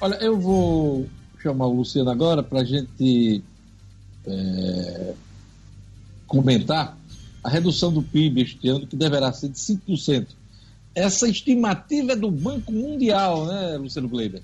[0.00, 1.08] Olha, eu vou
[1.40, 3.42] chamar o Luciano agora para a gente
[4.26, 5.14] é,
[6.26, 6.98] comentar
[7.42, 10.26] a redução do PIB este ano, que deverá ser de 5%.
[10.94, 14.42] Essa estimativa é do Banco Mundial, né, Luciano Gleiber?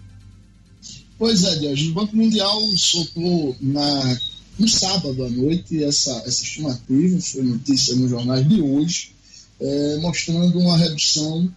[1.18, 1.80] Pois é, Dias.
[1.80, 4.18] O Banco Mundial soltou na,
[4.58, 9.12] no sábado à noite essa, essa estimativa, foi notícia nos jornais de hoje,
[9.58, 11.50] é, mostrando uma redução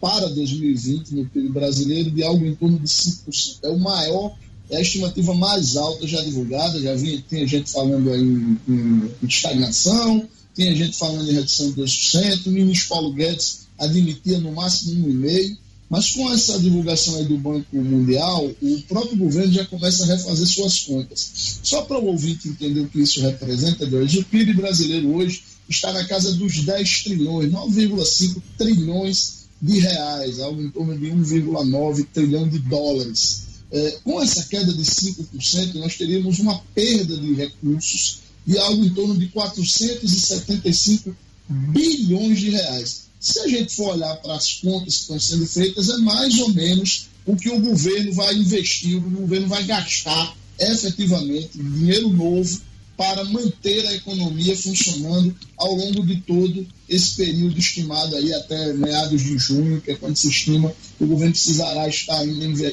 [0.00, 3.58] para 2020 no PIB brasileiro de algo em torno de 5%.
[3.62, 4.36] É o maior,
[4.70, 9.10] é a estimativa mais alta já divulgada, já vi, tem gente falando aí em, em,
[9.22, 14.52] em estagnação, tem gente falando em redução de 2%, o ministro Paulo Guedes admitia no
[14.52, 15.56] máximo 1,5%,
[15.90, 20.46] Mas com essa divulgação aí do Banco Mundial, o próprio governo já começa a refazer
[20.46, 21.60] suas contas.
[21.62, 26.04] Só para o ouvinte entender o que isso representa, o PIB brasileiro hoje está na
[26.04, 32.58] casa dos 10 trilhões, 9,5 trilhões de reais, algo em torno de 1,9 trilhão de
[32.58, 33.44] dólares.
[33.70, 38.90] É, com essa queda de 5%, nós teríamos uma perda de recursos de algo em
[38.90, 41.16] torno de 475
[41.48, 43.03] bilhões de reais.
[43.24, 46.50] Se a gente for olhar para as contas que estão sendo feitas, é mais ou
[46.50, 52.60] menos o que o governo vai investir, o governo vai gastar efetivamente dinheiro novo
[52.98, 59.22] para manter a economia funcionando ao longo de todo esse período estimado aí até meados
[59.22, 62.22] de junho, que é quando se estima que o governo precisará estar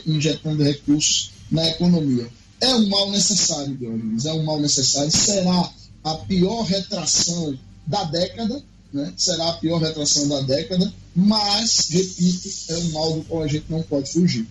[0.05, 2.27] injetando recursos na economia.
[2.59, 5.11] É um mal necessário, Dionísio, é um mal necessário.
[5.11, 5.71] Será
[6.03, 8.61] a pior retração da década,
[8.93, 9.13] né?
[9.15, 13.65] será a pior retração da década, mas, repito, é um mal do qual a gente
[13.69, 14.47] não pode fugir.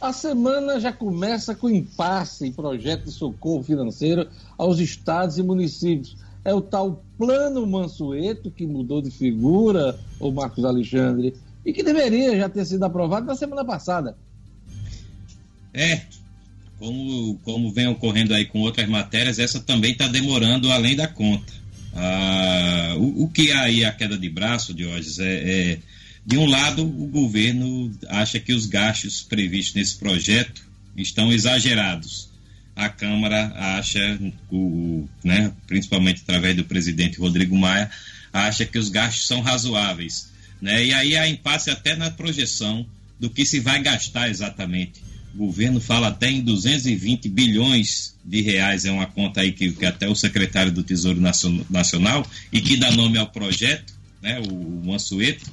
[0.00, 6.16] A semana já começa com impasse em projeto de socorro financeiro aos estados e municípios.
[6.44, 11.34] É o tal Plano Mansueto que mudou de figura, o Marcos Alexandre,
[11.66, 14.16] e que deveria já ter sido aprovado na semana passada.
[15.74, 16.02] É,
[16.78, 21.52] como, como vem ocorrendo aí com outras matérias, essa também está demorando além da conta.
[21.94, 25.78] Ah, o, o, que aí a queda de braço, Diógenes, é, é
[26.24, 30.62] de um lado, o governo acha que os gastos previstos nesse projeto
[30.96, 32.28] estão exagerados.
[32.76, 34.18] A Câmara acha,
[34.50, 37.90] o, né, principalmente através do presidente Rodrigo Maia,
[38.32, 40.30] acha que os gastos são razoáveis.
[40.60, 40.86] Né?
[40.86, 42.86] E aí há impasse até na projeção
[43.18, 45.02] do que se vai gastar exatamente.
[45.34, 49.86] O governo fala até em 220 bilhões de reais, é uma conta aí que, que
[49.86, 51.18] até o secretário do Tesouro
[51.70, 55.50] Nacional, e que dá nome ao projeto, né, o, Mansueto,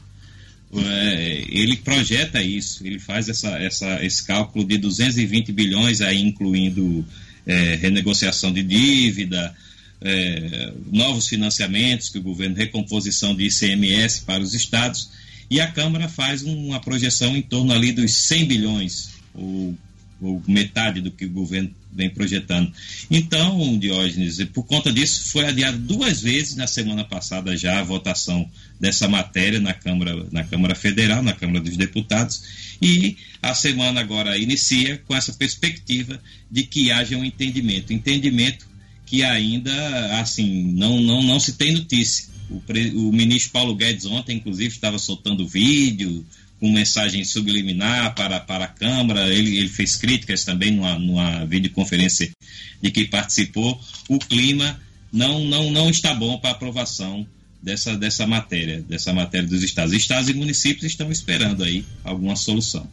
[0.76, 7.06] é, ele projeta isso, ele faz essa, essa, esse cálculo de 220 bilhões, aí incluindo
[7.46, 9.56] é, renegociação de dívida,
[10.02, 15.10] é, novos financiamentos que o governo, recomposição de ICMS para os estados,
[15.50, 19.78] e a Câmara faz uma projeção em torno ali dos 100 bilhões, ou,
[20.22, 22.72] ou metade do que o governo vem projetando.
[23.10, 28.50] Então, Diógenes, por conta disso, foi adiado duas vezes na semana passada já a votação
[28.80, 34.38] dessa matéria na Câmara, na Câmara Federal, na Câmara dos Deputados, e a semana agora
[34.38, 38.68] inicia com essa perspectiva de que haja um entendimento, entendimento
[39.06, 42.34] que ainda assim não não não se tem notícia.
[42.50, 46.26] O, pre, o ministro Paulo Guedes ontem, inclusive, estava soltando vídeo
[46.66, 49.32] com mensagem subliminar para, para a Câmara.
[49.32, 52.32] Ele, ele fez críticas também numa, numa videoconferência
[52.82, 53.80] de que participou.
[54.10, 54.80] O clima
[55.14, 57.24] não, não, não está bom para aprovação
[57.62, 59.94] dessa, dessa matéria, dessa matéria dos estados.
[59.94, 62.88] Estados e municípios estão esperando aí alguma solução.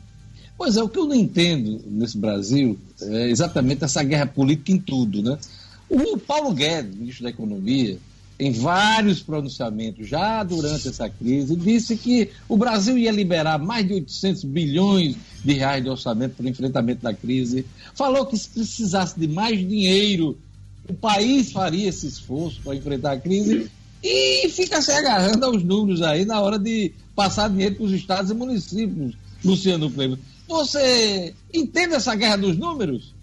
[0.58, 4.78] Pois é, o que eu não entendo nesse Brasil é exatamente essa guerra política em
[4.78, 5.38] tudo, né?
[5.88, 7.98] O Paulo Guedes, ministro da Economia,
[8.42, 13.94] em vários pronunciamentos já durante essa crise, disse que o Brasil ia liberar mais de
[13.94, 15.14] 800 bilhões
[15.44, 17.64] de reais de orçamento para o enfrentamento da crise.
[17.94, 20.36] Falou que se precisasse de mais dinheiro,
[20.88, 23.70] o país faria esse esforço para enfrentar a crise
[24.02, 28.32] e fica se agarrando aos números aí na hora de passar dinheiro para os estados
[28.32, 29.14] e municípios,
[29.44, 30.18] Luciano Kleber.
[30.48, 33.14] Você entende essa guerra dos números?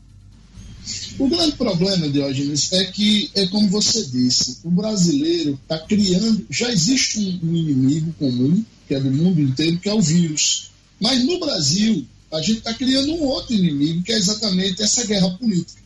[1.18, 6.46] O grande problema, Diógenes, é que, é como você disse, o brasileiro está criando.
[6.50, 10.72] Já existe um, inimigo comum, que é do mundo inteiro, que é o vírus.
[11.00, 15.30] Mas no Brasil, a gente está criando um outro inimigo, que é exatamente essa guerra
[15.32, 15.82] política.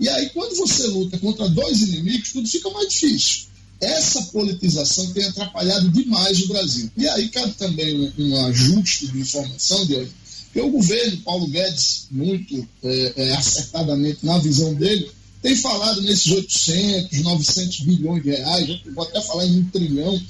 [0.00, 3.48] E aí, quando você luta contra dois inimigos, tudo fica mais difícil.
[3.80, 6.90] Essa politização tem atrapalhado demais o Brasil.
[6.96, 10.08] E aí cabe também um, um ajuste de informação, Diogo,
[10.52, 15.10] que o governo, Paulo Guedes, muito é, é, acertadamente na visão dele,
[15.42, 20.20] tem falado nesses 800, 900 bilhões de reais, vou até falar em um trilhão,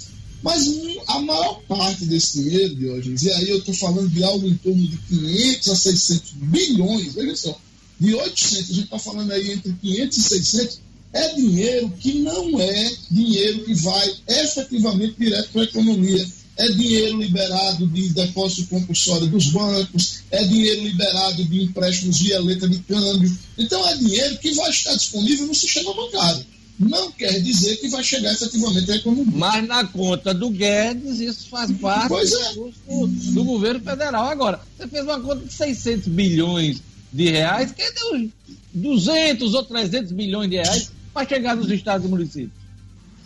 [0.42, 0.66] mas
[1.06, 4.86] a maior parte desse dinheiro, Diógenes, e aí eu estou falando de algo em torno
[4.86, 7.60] de 500 a 600 bilhões, veja só,
[7.98, 10.80] de 800, a gente está falando aí entre 500 e 600,
[11.12, 16.28] é dinheiro que não é dinheiro que vai efetivamente direto para a economia.
[16.58, 22.68] É dinheiro liberado de depósito compulsório dos bancos, é dinheiro liberado de empréstimos via letra
[22.68, 23.38] de câmbio.
[23.56, 26.44] Então, é dinheiro que vai estar disponível no sistema bancário.
[26.78, 29.32] Não quer dizer que vai chegar efetivamente à economia.
[29.34, 32.54] Mas na conta do Guedes, isso faz parte é.
[32.54, 34.26] do, do governo federal.
[34.26, 36.82] Agora, você fez uma conta de 600 bilhões
[37.12, 38.30] de reais, que deu
[38.74, 42.57] 200 ou 300 bilhões de reais para chegar nos estados e municípios?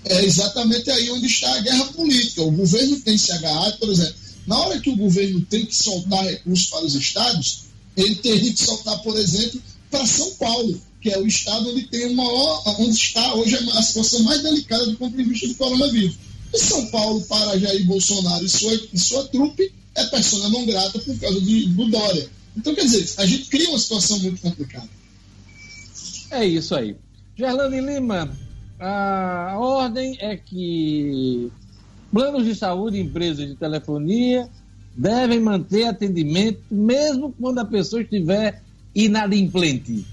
[0.05, 2.43] É exatamente aí onde está a guerra política.
[2.43, 4.15] O governo tem se agarrado, por exemplo,
[4.47, 7.65] Na hora que o governo tem que soltar recursos para os estados,
[7.97, 12.07] ele teria que soltar, por exemplo, para São Paulo, que é o estado onde tem
[12.07, 16.17] o maior, onde está hoje a situação mais delicada do ponto de vista do coronavírus.
[16.53, 20.99] E São Paulo, para Jair Bolsonaro e sua, e sua trupe, é persona não grata
[20.99, 22.29] por causa de, do Dória.
[22.57, 24.89] Então, quer dizer, a gente cria uma situação muito complicada.
[26.31, 26.97] É isso aí.
[27.37, 28.37] Gerlane Lima,
[28.83, 31.51] a ordem é que
[32.13, 34.49] planos de saúde e empresas de telefonia
[34.97, 38.63] devem manter atendimento mesmo quando a pessoa estiver
[38.95, 40.05] inadimplente.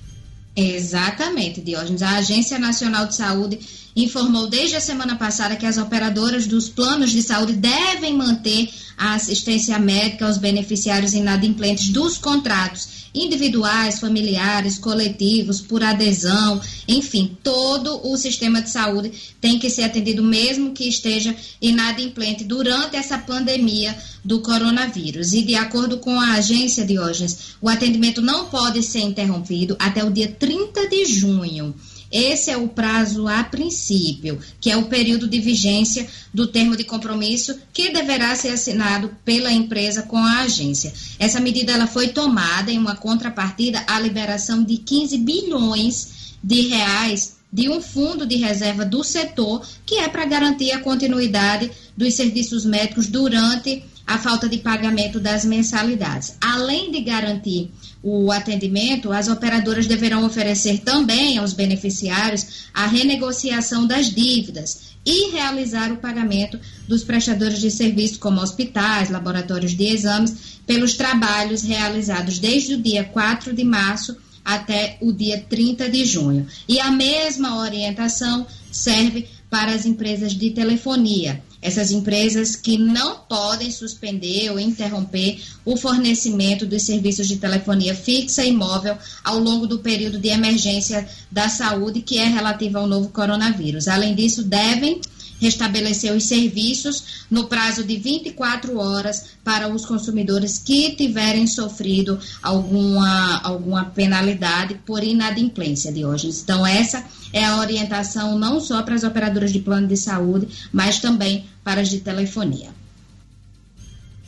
[0.55, 2.01] Exatamente, Diógenes.
[2.01, 3.59] A Agência Nacional de Saúde
[3.95, 9.13] informou desde a semana passada que as operadoras dos planos de saúde devem manter a
[9.13, 18.17] assistência médica aos beneficiários inadimplentes dos contratos individuais, familiares, coletivos, por adesão, enfim, todo o
[18.17, 24.41] sistema de saúde tem que ser atendido mesmo que esteja inadimplente durante essa pandemia do
[24.41, 25.33] coronavírus.
[25.33, 30.11] E de acordo com a agência Diógenes, o atendimento não pode ser interrompido até o
[30.11, 31.73] dia 30 de junho.
[32.11, 36.83] Esse é o prazo a princípio, que é o período de vigência do termo de
[36.83, 40.93] compromisso que deverá ser assinado pela empresa com a agência.
[41.19, 47.37] Essa medida ela foi tomada em uma contrapartida à liberação de 15 bilhões de reais
[47.51, 52.63] de um fundo de reserva do setor, que é para garantir a continuidade dos serviços
[52.63, 56.35] médicos durante a falta de pagamento das mensalidades.
[56.41, 57.71] Além de garantir
[58.01, 65.91] o atendimento, as operadoras deverão oferecer também aos beneficiários a renegociação das dívidas e realizar
[65.91, 72.75] o pagamento dos prestadores de serviço, como hospitais, laboratórios de exames, pelos trabalhos realizados desde
[72.75, 76.47] o dia 4 de março até o dia 30 de junho.
[76.67, 83.71] E a mesma orientação serve para as empresas de telefonia essas empresas que não podem
[83.71, 89.79] suspender ou interromper o fornecimento dos serviços de telefonia fixa e móvel ao longo do
[89.79, 93.87] período de emergência da saúde que é relativa ao novo coronavírus.
[93.87, 95.01] Além disso, devem
[95.39, 103.39] restabelecer os serviços no prazo de 24 horas para os consumidores que tiverem sofrido alguma,
[103.41, 106.29] alguma penalidade por inadimplência de hoje.
[106.29, 110.99] Então, essa é a orientação não só para as operadoras de plano de saúde, mas
[110.99, 112.69] também para as de telefonia.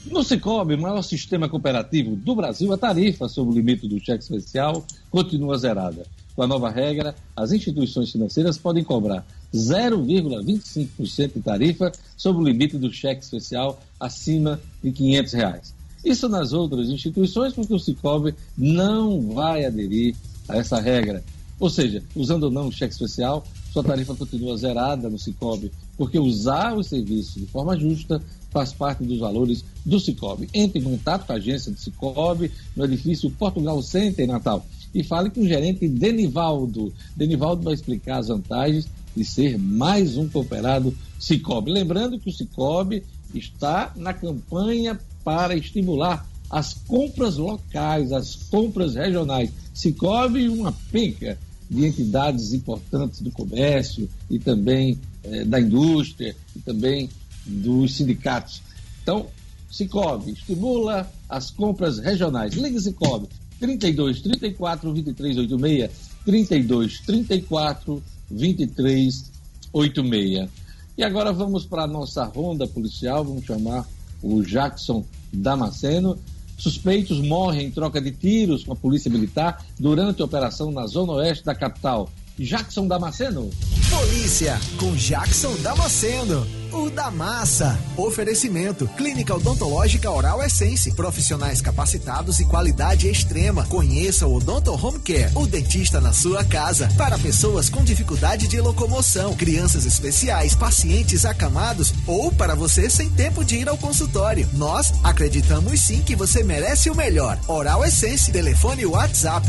[0.05, 4.23] No Cicobi, o maior sistema cooperativo do Brasil, a tarifa sobre o limite do cheque
[4.23, 6.03] especial continua zerada.
[6.35, 12.77] Com a nova regra, as instituições financeiras podem cobrar 0,25% de tarifa sobre o limite
[12.77, 15.73] do cheque especial acima de 500 reais.
[16.03, 20.15] Isso nas outras instituições, porque o Cicobi não vai aderir
[20.47, 21.23] a essa regra.
[21.59, 26.17] Ou seja, usando ou não o cheque especial, sua tarifa continua zerada no Cicobi, porque
[26.17, 30.49] usar o serviço de forma justa faz parte dos valores do Cicobi.
[30.53, 35.03] Entre em contato com a agência do Cicobi no edifício Portugal Center em Natal e
[35.03, 36.91] fale com o gerente Denivaldo.
[37.15, 41.71] Denivaldo vai explicar as vantagens de ser mais um cooperado Cicobi.
[41.71, 43.03] Lembrando que o Cicobi
[43.33, 49.51] está na campanha para estimular as compras locais, as compras regionais.
[49.73, 51.37] Cicobi, uma penca
[51.69, 57.09] de entidades importantes do comércio e também eh, da indústria e também
[57.45, 58.61] dos sindicatos.
[59.01, 59.27] Então,
[59.69, 62.53] Cicobi estimula as compras regionais.
[62.55, 63.27] Ligue Cicobi
[63.59, 65.91] 32 34 23 86
[66.25, 70.49] 32 34 2386.
[70.97, 73.87] E agora vamos para a nossa ronda policial, vamos chamar
[74.21, 76.17] o Jackson Damasceno.
[76.57, 81.13] Suspeitos morrem em troca de tiros com a polícia militar durante a operação na zona
[81.13, 82.09] oeste da capital.
[82.37, 83.49] Jackson Damasceno.
[83.89, 86.60] Polícia com Jackson Damasceno.
[86.71, 87.77] O da massa.
[87.97, 90.89] Oferecimento: Clínica Odontológica Oral Essence.
[90.93, 93.65] Profissionais capacitados e qualidade extrema.
[93.65, 96.87] Conheça o Odonto Home Care, o dentista na sua casa.
[96.97, 103.43] Para pessoas com dificuldade de locomoção, crianças especiais, pacientes acamados ou para você sem tempo
[103.43, 104.47] de ir ao consultório.
[104.53, 107.37] Nós acreditamos sim que você merece o melhor.
[107.47, 108.31] Oral Essence.
[108.31, 109.45] Telefone WhatsApp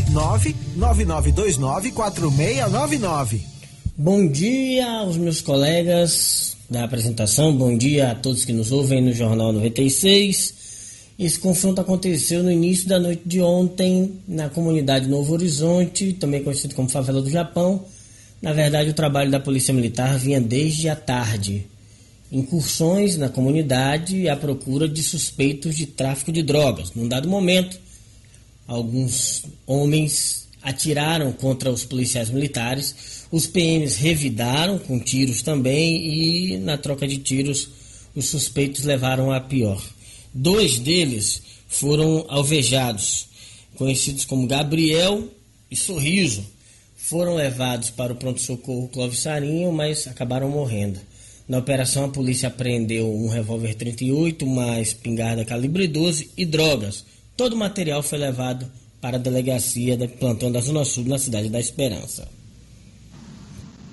[0.77, 3.43] 999294699.
[3.97, 7.55] Bom dia aos meus colegas da apresentação.
[7.55, 10.55] Bom dia a todos que nos ouvem no Jornal 96.
[11.19, 16.75] Esse confronto aconteceu no início da noite de ontem na comunidade Novo Horizonte, também conhecido
[16.75, 17.85] como Favela do Japão.
[18.41, 21.67] Na verdade, o trabalho da Polícia Militar vinha desde a tarde.
[22.33, 26.93] Incursões na comunidade à procura de suspeitos de tráfico de drogas.
[26.95, 27.79] Num dado momento,
[28.67, 36.77] alguns homens atiraram contra os policiais militares os PMs revidaram com tiros também e na
[36.77, 37.71] troca de tiros
[38.15, 39.83] os suspeitos levaram a pior.
[40.35, 43.27] Dois deles foram alvejados,
[43.75, 45.27] conhecidos como Gabriel
[45.71, 46.45] e Sorriso.
[46.95, 51.01] Foram levados para o pronto-socorro Clóvis Sarinho, mas acabaram morrendo.
[51.49, 57.03] Na operação, a polícia apreendeu um revólver 38, uma espingarda calibre 12 e drogas.
[57.35, 58.71] Todo o material foi levado
[59.03, 62.29] para a delegacia de plantão da Zona Sul, na cidade da Esperança.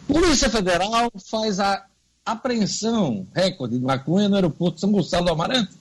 [0.07, 1.83] Polícia Federal faz a
[2.23, 5.71] apreensão recorde de maconha no aeroporto de São Gonçalo do Amarante.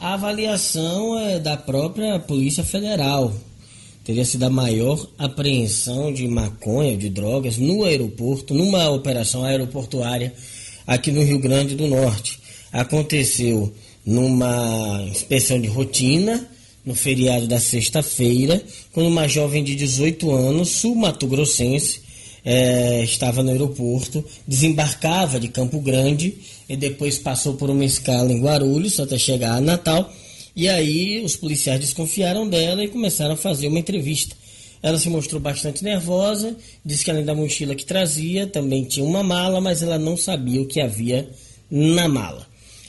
[0.00, 3.32] A avaliação é da própria Polícia Federal.
[4.02, 10.34] Teria sido a maior apreensão de maconha, de drogas, no aeroporto, numa operação aeroportuária
[10.84, 12.40] aqui no Rio Grande do Norte.
[12.72, 13.72] Aconteceu
[14.04, 16.48] numa inspeção de rotina
[16.88, 18.62] no feriado da sexta-feira,
[18.94, 22.00] quando uma jovem de 18 anos, sul-mato-grossense,
[22.42, 28.40] é, estava no aeroporto, desembarcava de Campo Grande e depois passou por uma escala em
[28.40, 30.10] Guarulhos até chegar a Natal.
[30.56, 34.34] E aí os policiais desconfiaram dela e começaram a fazer uma entrevista.
[34.82, 39.22] Ela se mostrou bastante nervosa, disse que além da mochila que trazia, também tinha uma
[39.22, 41.28] mala, mas ela não sabia o que havia
[41.70, 42.47] na mala.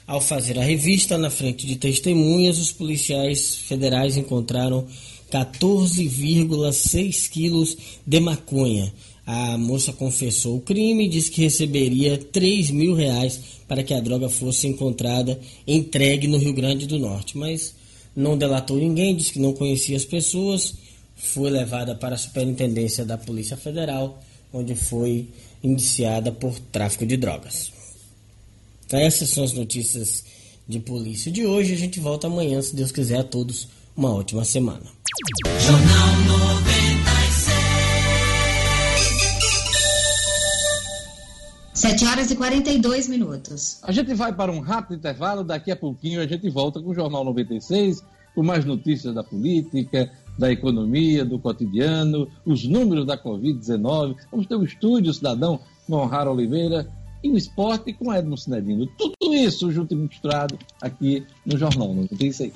[0.10, 4.88] Ao fazer a revista na frente de testemunhas, os policiais federais encontraram
[5.32, 8.91] 14,6 quilos de maconha.
[9.24, 14.01] A moça confessou o crime e disse que receberia 3 mil reais para que a
[14.01, 17.38] droga fosse encontrada entregue no Rio Grande do Norte.
[17.38, 17.76] Mas
[18.16, 20.74] não delatou ninguém, disse que não conhecia as pessoas.
[21.16, 24.20] Foi levada para a Superintendência da Polícia Federal,
[24.51, 25.28] onde foi
[25.64, 27.78] indiciada por tráfico de drogas.
[28.89, 30.23] Então, essas são as notícias
[30.67, 31.75] de polícia de hoje.
[31.75, 33.19] A gente volta amanhã, se Deus quiser.
[33.19, 34.81] A todos uma ótima semana.
[35.59, 37.59] Jornal 96.
[41.71, 43.77] 7 horas e 42 minutos.
[43.83, 45.43] A gente vai para um rápido intervalo.
[45.43, 50.11] Daqui a pouquinho a gente volta com o Jornal 96, com mais notícias da política,
[50.35, 54.15] da economia, do cotidiano, os números da Covid-19.
[54.31, 56.89] Vamos ter o estúdio cidadão Monrara Oliveira
[57.24, 58.88] e o esporte com Edmo Cinedino.
[58.97, 62.53] Tudo isso junto e misturado aqui no Jornal 96.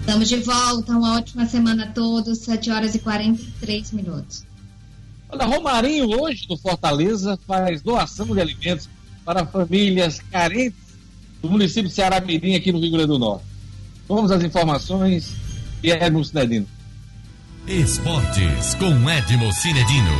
[0.00, 4.44] Estamos de volta, uma ótima semana a todos, 7 horas e 43 minutos.
[5.28, 8.88] Olha, Romarinho hoje do Fortaleza faz doação de alimentos
[9.24, 10.78] para famílias carentes
[11.42, 13.53] do município de Ceará Mirim, aqui no Rio Grande do Norte.
[14.06, 15.34] Vamos às informações
[15.82, 16.66] e Edmo Cinedino.
[17.66, 20.10] Esportes com Edmo Cinedino.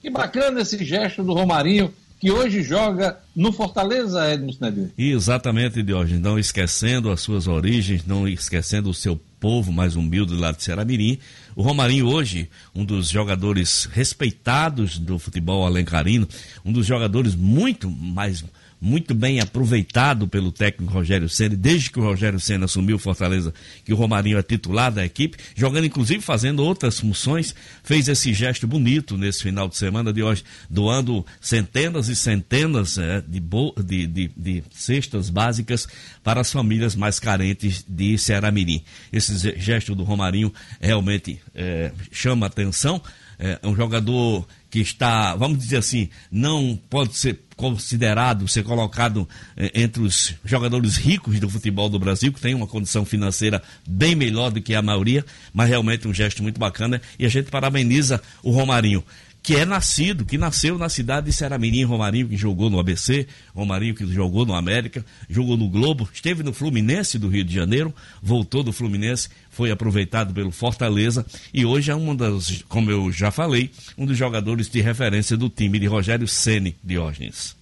[0.00, 4.92] Que bacana esse gesto do Romarinho, que hoje joga no Fortaleza, Edmo Cinedino.
[4.96, 6.22] Exatamente, Diógenes.
[6.22, 11.18] Não esquecendo as suas origens, não esquecendo o seu povo mais humilde lá de Ceará-Mirim.
[11.56, 16.28] O Romarinho hoje, um dos jogadores respeitados do futebol alencarino,
[16.64, 18.44] um dos jogadores muito mais
[18.80, 23.52] muito bem aproveitado pelo técnico Rogério Senna, desde que o Rogério Senna assumiu Fortaleza,
[23.84, 28.66] que o Romarinho é titular da equipe, jogando inclusive fazendo outras funções, fez esse gesto
[28.66, 33.40] bonito nesse final de semana de hoje, doando centenas e centenas é, de,
[33.84, 35.86] de, de, de, cestas básicas
[36.24, 38.82] para as famílias mais carentes de Ceará Mirim.
[39.12, 43.02] Esse gesto do Romarinho realmente é, chama atenção,
[43.38, 49.70] é um jogador que está, vamos dizer assim, não pode ser considerado, ser colocado eh,
[49.74, 54.50] entre os jogadores ricos do futebol do Brasil, que tem uma condição financeira bem melhor
[54.50, 58.50] do que a maioria, mas realmente um gesto muito bacana e a gente parabeniza o
[58.50, 59.04] Romarinho
[59.42, 63.94] que é nascido, que nasceu na cidade de Seramirim, Romarinho, que jogou no ABC, Romarinho
[63.94, 68.62] que jogou no América, jogou no Globo, esteve no Fluminense do Rio de Janeiro, voltou
[68.62, 71.24] do Fluminense, foi aproveitado pelo Fortaleza
[71.54, 75.48] e hoje é uma das, como eu já falei, um dos jogadores de referência do
[75.48, 77.56] time de Rogério Ceni Diógenes.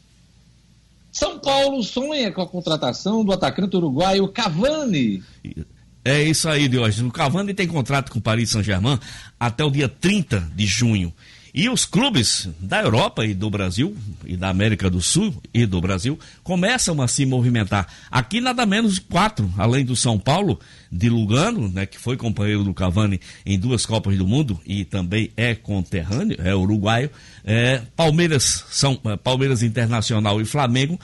[1.12, 5.22] São Paulo sonha com a contratação do atacante uruguaio Cavani.
[6.04, 7.10] É isso aí, Diógenes.
[7.10, 8.98] O Cavani tem contrato com o Paris Saint-Germain
[9.38, 11.12] até o dia 30 de junho.
[11.58, 15.80] E os clubes da Europa e do Brasil, e da América do Sul e do
[15.80, 17.92] Brasil, começam a se movimentar.
[18.08, 22.72] Aqui nada menos quatro, além do São Paulo, de Lugano, né, que foi companheiro do
[22.72, 27.10] Cavani em duas Copas do Mundo e também é conterrâneo, é uruguaio.
[27.44, 30.96] É, Palmeiras, São, é, Palmeiras Internacional e Flamengo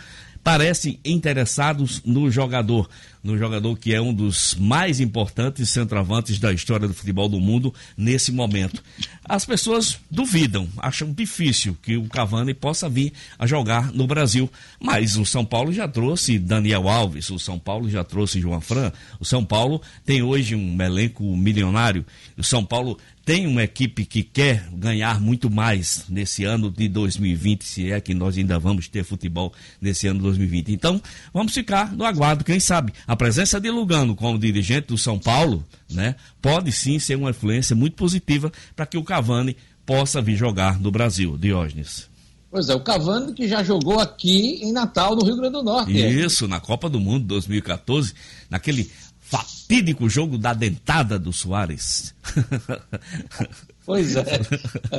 [0.44, 2.88] parecem interessados no jogador.
[3.24, 7.74] No jogador que é um dos mais importantes centroavantes da história do futebol do mundo
[7.96, 8.84] nesse momento.
[9.24, 15.16] As pessoas duvidam, acham difícil que o Cavani possa vir a jogar no Brasil, mas
[15.16, 19.24] o São Paulo já trouxe Daniel Alves, o São Paulo já trouxe João Fran, o
[19.24, 22.04] São Paulo tem hoje um elenco milionário,
[22.36, 27.64] o São Paulo tem uma equipe que quer ganhar muito mais nesse ano de 2020,
[27.64, 30.72] se é que nós ainda vamos ter futebol nesse ano de 2020.
[30.72, 31.00] Então,
[31.32, 32.92] vamos ficar no aguardo, quem sabe.
[33.06, 37.74] A presença de Lugano como dirigente do São Paulo, né, pode sim ser uma influência
[37.74, 42.08] muito positiva para que o Cavani possa vir jogar no Brasil, Diógenes.
[42.50, 45.92] Pois é, o Cavani que já jogou aqui em Natal, no Rio Grande do Norte.
[45.92, 46.48] Isso, é.
[46.48, 48.14] na Copa do Mundo 2014,
[48.48, 48.90] naquele
[49.20, 52.14] fatídico jogo da dentada do Soares.
[53.86, 54.40] Pois é.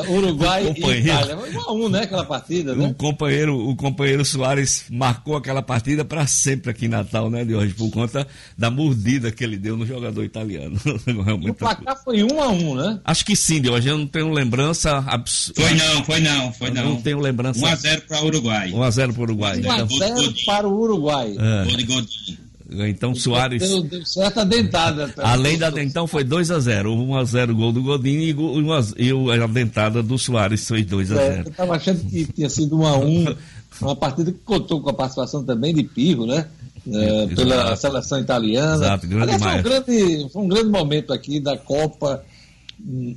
[0.09, 1.37] Uruguai e Itália.
[1.37, 2.01] 1 a 1 né?
[2.03, 2.87] Aquela partida, né?
[2.87, 7.55] O companheiro, o companheiro Soares marcou aquela partida para sempre aqui em Natal, né, de
[7.55, 8.27] hoje, por conta
[8.57, 10.79] da mordida que ele deu no jogador italiano.
[11.49, 12.99] o placar foi 1 a 1 né?
[13.03, 15.03] Acho que sim, de hoje eu não tenho lembrança.
[15.07, 15.51] Abs...
[15.55, 16.85] Foi não, foi não, foi não.
[16.85, 17.59] Não tenho lembrança.
[17.59, 18.71] 1 a 0 para o Uruguai.
[18.71, 19.61] 1 a 0 para o Uruguai.
[19.61, 21.35] 1 a 0 para o Uruguai.
[21.39, 22.44] É.
[22.67, 22.87] Godinho.
[22.87, 23.61] Então Soares.
[23.61, 25.13] Deu, deu certa dentada.
[25.17, 28.79] Além da então foi 2 a 0 1 a 0 gol do Godinho e, uma,
[28.97, 32.49] e a dentada do Soares foi 2 a 0 é, Eu estava achando que tinha
[32.49, 33.35] sido 1 a 1
[33.81, 36.47] uma partida que contou com a participação também de Pirro, né?
[36.87, 38.75] É, pela seleção italiana.
[38.75, 42.23] Exato, grande Aliás, foi, um grande, foi um grande momento aqui da Copa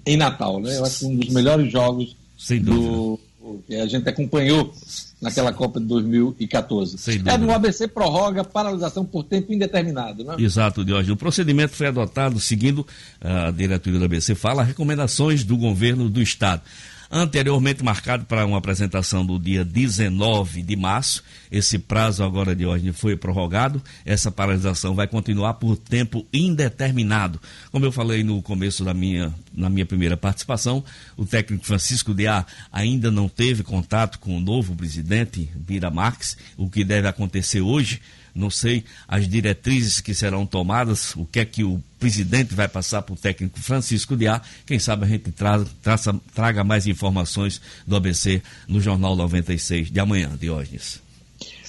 [0.06, 0.76] em Natal, né?
[0.78, 2.16] Eu acho que um dos melhores jogos
[2.62, 3.20] do,
[3.66, 4.72] que a gente acompanhou
[5.20, 6.96] naquela Copa de 2014.
[7.26, 10.36] É, no ABC prorroga paralisação por tempo indeterminado, né?
[10.38, 11.10] Exato, Diógenes.
[11.10, 12.86] O procedimento foi adotado seguindo
[13.20, 16.62] a diretoria do ABC fala recomendações do governo do estado
[17.10, 21.22] anteriormente marcado para uma apresentação do dia 19 de março.
[21.50, 23.82] Esse prazo agora de hoje foi prorrogado.
[24.04, 27.40] Essa paralisação vai continuar por tempo indeterminado.
[27.70, 30.84] Como eu falei no começo da minha, na minha primeira participação,
[31.16, 36.36] o técnico Francisco A ainda não teve contato com o novo presidente, Vira Marques.
[36.56, 38.00] O que deve acontecer hoje
[38.38, 43.02] não sei as diretrizes que serão tomadas, o que é que o presidente vai passar
[43.02, 44.40] para o técnico Francisco Diá.
[44.64, 50.00] Quem sabe a gente tra traça, traga mais informações do ABC no Jornal 96 de
[50.00, 51.00] amanhã, Diógenes.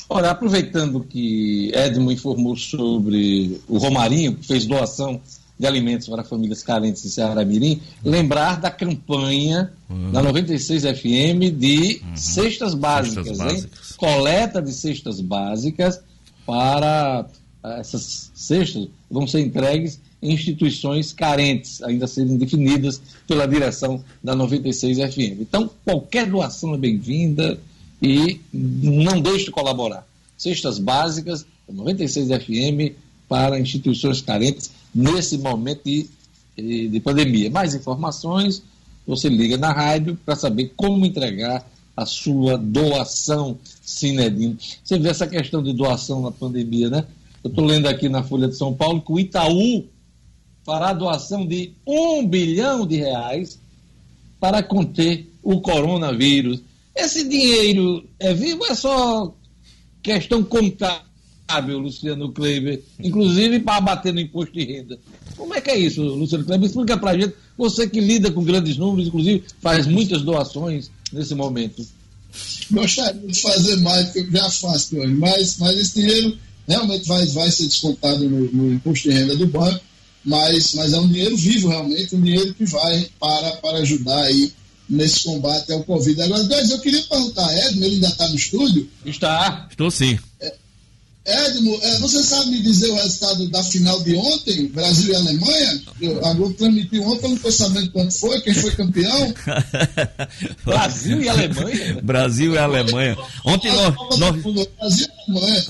[0.07, 5.21] Olha, aproveitando que Edmo informou sobre o Romarinho, que fez doação
[5.59, 10.11] de alimentos para famílias carentes de Ceará Mirim, lembrar da campanha uhum.
[10.11, 12.15] da 96 FM de uhum.
[12.15, 13.91] cestas básicas, cestas básicas.
[13.97, 16.01] Coleta de cestas básicas
[16.49, 17.27] para
[17.63, 24.35] eh, essas cestas vão ser entregues em instituições carentes, ainda serem definidas pela direção da
[24.35, 25.41] 96 FM.
[25.41, 27.59] Então, qualquer doação é bem-vinda
[28.01, 30.07] e não deixe de colaborar.
[30.35, 32.95] Cestas básicas, 96 FM,
[33.27, 36.09] para instituições carentes nesse momento de,
[36.87, 37.51] de pandemia.
[37.51, 38.63] Mais informações,
[39.05, 41.63] você liga na rádio para saber como entregar
[41.99, 44.57] a sua doação Cinedim.
[44.83, 47.05] Você vê essa questão de doação na pandemia, né?
[47.43, 49.85] Eu estou lendo aqui na Folha de São Paulo que o Itaú
[50.63, 53.59] fará doação de um bilhão de reais
[54.39, 56.61] para conter o coronavírus.
[56.95, 59.33] Esse dinheiro é vivo é só
[60.01, 62.81] questão contábil, Luciano Kleber?
[63.03, 64.97] Inclusive para bater no imposto de renda.
[65.35, 66.69] Como é que é isso, Luciano Kleber?
[66.69, 67.33] Explica para a gente.
[67.57, 71.85] Você que lida com grandes números, inclusive faz muitas doações nesse momento.
[72.71, 76.37] Gostaria de fazer mais, porque eu já faço hoje, mas, mas esse dinheiro
[76.67, 79.83] realmente vai, vai ser descontado no, no imposto de renda do banco,
[80.23, 84.51] mas, mas é um dinheiro vivo realmente, um dinheiro que vai para, para ajudar aí
[84.87, 86.21] nesse combate ao Covid.
[86.21, 88.89] Agora, Deus, eu queria perguntar a Edmo, ele ainda está no estúdio?
[89.05, 89.67] Está.
[89.69, 90.17] Estou sim.
[90.39, 90.55] É,
[91.29, 95.81] Edmo, é, você sabe me dizer o resultado da final de ontem, Brasil e Alemanha?
[96.01, 99.33] Eu, a Globo transmitiu ontem, eu não estou sabendo quanto foi, quem foi campeão.
[100.65, 102.01] Brasil e Alemanha?
[102.01, 103.17] Brasil e Alemanha.
[103.45, 104.35] Ontem nós, nós,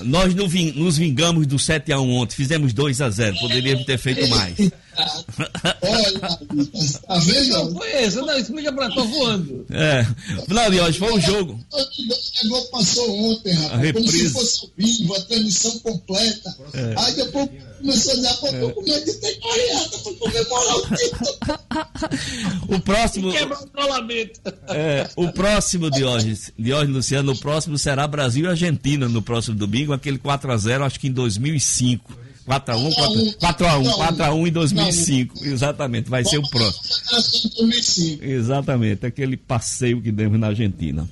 [0.00, 4.56] nós nos vingamos do 7x1 ontem, fizemos 2x0, poderíamos ter feito mais.
[5.82, 7.48] Olha, tá vendo?
[7.48, 9.66] Não foi esse, não, explica pra tô voando.
[9.70, 10.06] É,
[10.48, 11.60] não, hoje foi um jogo.
[11.72, 16.56] A Globo passou ontem, rapaz, como se fosse ao vivo, a transmissão completa.
[16.74, 16.94] É.
[16.96, 17.48] Aí depois
[17.80, 21.38] começou a dizer, pô, tô com medo de ter carreata pra comemorar o título.
[22.68, 23.32] o próximo.
[23.32, 24.40] Quebra o rolamento.
[24.68, 29.22] É, o próximo de hoje, de hoje, Luciano, o próximo será Brasil e Argentina no
[29.22, 32.29] próximo domingo, aquele 4x0, acho que em 2005.
[32.46, 33.84] 4x1, 4x1,
[34.16, 35.44] 4x1 em 2005.
[35.44, 36.84] Exatamente, vai ser o próximo.
[38.22, 41.08] Exatamente, aquele passeio que demos na Argentina.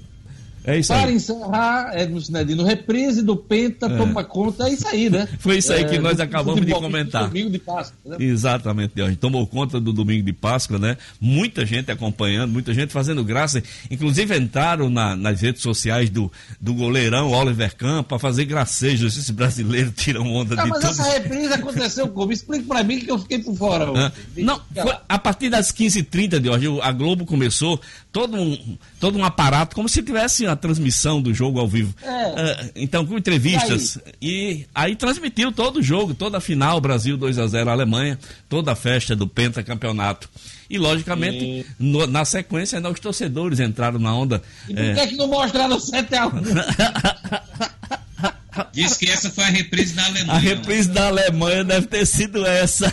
[0.69, 1.15] É isso Para aí.
[1.15, 3.97] encerrar, Edmo Cinedino, reprise do Penta, É.
[3.97, 5.27] toma conta, é isso aí, né?
[5.41, 7.27] Foi isso aí É, que nós do- acabamos de comentar.
[7.29, 8.17] Domingo de Páscoa, né?
[8.21, 9.17] Exatamente, Jorge.
[9.17, 10.97] Tomou conta do domingo de Páscoa, né?
[11.21, 13.63] Muita gente acompanhando, muita gente fazendo graça.
[13.91, 19.17] Inclusive entraram na- nas redes sociais do, do goleirão Oliver Kahn para fazer gracejos.
[19.17, 20.91] Esses brasileiros tiram onda Ah, de mas tudo.
[20.91, 22.31] essa reprise aconteceu como?
[22.31, 23.91] Explique pra mim que eu fiquei por fora.
[23.91, 24.45] Ontem.
[24.45, 27.81] Não, foi a partir das 15h30 de hoje, a Globo começou
[28.13, 31.95] todo um, todo um aparato, como se tivesse a transmissão do jogo ao vivo.
[32.03, 32.09] É.
[32.09, 33.99] Ah, então, com entrevistas.
[34.21, 38.73] E aí transmitiu todo o jogo, toda a final, Brasil 2 a 0 Alemanha, toda
[38.73, 40.29] a festa do pentacampeonato.
[40.69, 44.43] E, logicamente, no- na sequência, ainda os torcedores entraram na onda.
[44.69, 47.49] E por é, que, é que não mostraram 7x1?
[48.73, 50.33] Diz que essa foi a reprise da Alemanha.
[50.33, 52.93] a reprise da Alemanha deve ter sido essa.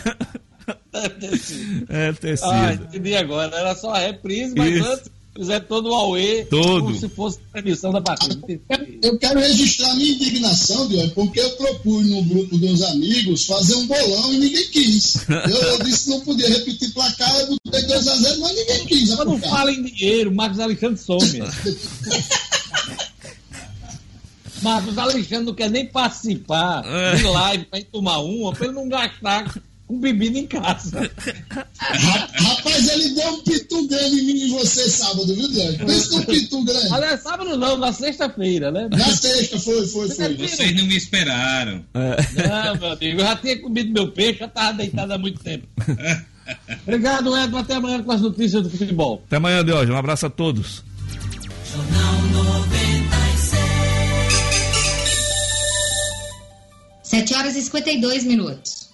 [0.92, 1.86] Deve ter sido.
[1.90, 2.50] Deve ter sido.
[2.50, 3.54] Ah, entendi agora.
[3.56, 4.88] Era só a reprise, mas Isso.
[4.88, 6.44] antes fizeram todo o Aue.
[6.50, 6.82] Todo.
[6.84, 8.38] Como se fosse transmissão da partida.
[9.02, 13.86] Eu- quero registrar minha indignação, Diogo, porque eu propus no grupo dos amigos fazer um
[13.86, 15.16] bolão e ninguém quis.
[15.28, 19.08] Eu, eu disse que não podia repetir placar, eu botei 2x0, mas ninguém quis.
[19.10, 21.42] Mas não fala em dinheiro, Marcos Alexandre some.
[24.62, 27.14] Marcos Alexandre não quer nem participar É.
[27.16, 29.54] de live pra ir tomar uma, pra ele não gastar
[29.86, 31.10] com bebida em casa.
[31.48, 35.86] Ra- Rapaz, ele deu um pitu grande em mim e você sábado, viu, Diogo?
[35.86, 36.92] Pensa num pitu grande.
[36.92, 38.88] Aliás, sábado não, na sexta-feira, né?
[38.90, 40.34] Na sexta, foi, foi, foi.
[40.36, 41.84] Vocês não me esperaram.
[41.94, 45.66] Não, meu amigo, eu já tinha comido meu peixe, já estava deitado há muito tempo.
[46.86, 47.58] Obrigado, Edson.
[47.58, 49.22] Até amanhã com as notícias do futebol.
[49.26, 49.90] Até amanhã de hoje.
[49.92, 50.82] Um abraço a todos.
[57.02, 58.85] Sete horas e 52 minutos.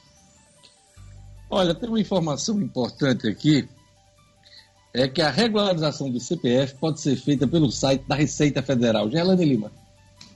[1.55, 3.68] Olha, tem uma informação importante aqui.
[4.94, 9.11] É que a regularização do CPF pode ser feita pelo site da Receita Federal.
[9.11, 9.70] Gerlane Lima.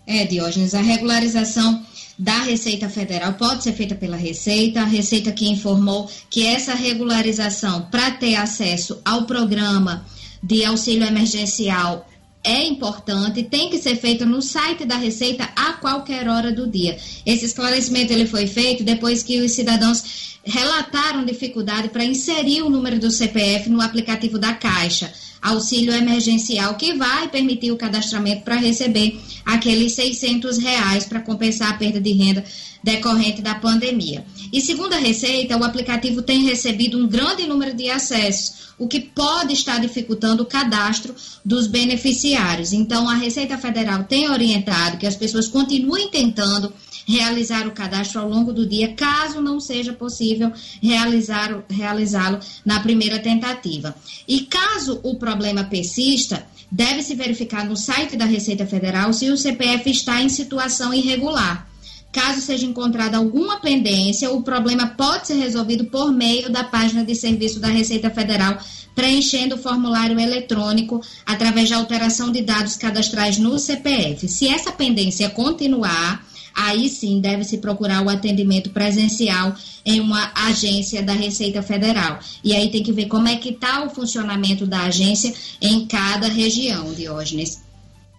[0.07, 1.83] É, Diógenes, a regularização
[2.19, 4.83] da Receita Federal pode ser feita pela Receita.
[4.83, 10.05] A Receita que informou que essa regularização, para ter acesso ao programa
[10.43, 12.07] de auxílio emergencial,
[12.45, 16.97] é importante, tem que ser feita no site da Receita a qualquer hora do dia.
[17.25, 22.99] Esse esclarecimento ele foi feito depois que os cidadãos relataram dificuldade para inserir o número
[22.99, 25.13] do CPF no aplicativo da Caixa
[25.47, 31.75] auxílio emergencial que vai permitir o cadastramento para receber aqueles 600 reais para compensar a
[31.75, 32.45] perda de renda
[32.83, 34.25] decorrente da pandemia.
[34.53, 39.01] E segundo a Receita, o aplicativo tem recebido um grande número de acessos, o que
[39.01, 42.73] pode estar dificultando o cadastro dos beneficiários.
[42.73, 46.73] Então, a Receita Federal tem orientado que as pessoas continuem tentando
[47.07, 50.53] realizar o cadastro ao longo do dia, caso não seja possível
[50.83, 53.95] realizar, realizá-lo na primeira tentativa.
[54.27, 59.89] E caso o problema persista, deve-se verificar no site da Receita Federal se o CPF
[59.89, 61.69] está em situação irregular.
[62.11, 67.15] Caso seja encontrada alguma pendência, o problema pode ser resolvido por meio da página de
[67.15, 68.59] serviço da Receita Federal,
[68.95, 74.27] preenchendo o formulário eletrônico através da alteração de dados cadastrais no CPF.
[74.29, 76.25] Se essa pendência continuar,
[76.57, 79.55] aí sim deve-se procurar o atendimento presencial
[79.85, 82.19] em uma agência da Receita Federal.
[82.43, 86.29] E aí tem que ver como é que está o funcionamento da agência em cada
[86.29, 87.61] região, Diógenes.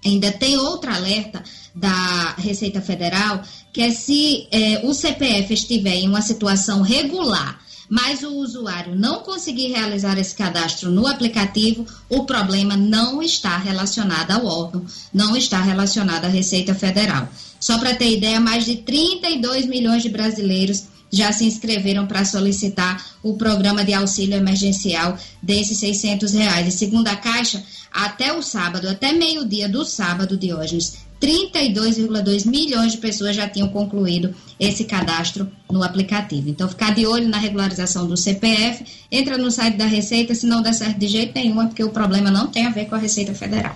[0.06, 3.42] Ainda tem outro alerta da Receita Federal,
[3.74, 7.60] que é se é, o CPF estiver em uma situação regular,
[7.90, 14.32] mas o usuário não conseguir realizar esse cadastro no aplicativo, o problema não está relacionado
[14.32, 17.30] ao órgão, não está relacionado à Receita Federal.
[17.60, 23.06] Só para ter ideia, mais de 32 milhões de brasileiros já se inscreveram para solicitar
[23.24, 26.68] o programa de auxílio emergencial desses 600 reais.
[26.68, 32.98] E segundo a Caixa, até o sábado, até meio-dia do sábado, Diógenes, 32,2 milhões de
[33.00, 36.50] pessoas já tinham concluído esse cadastro no aplicativo.
[36.50, 40.62] Então, ficar de olho na regularização do CPF, entra no site da Receita, se não
[40.62, 43.00] der certo de jeito nenhum, é porque o problema não tem a ver com a
[43.00, 43.76] Receita Federal.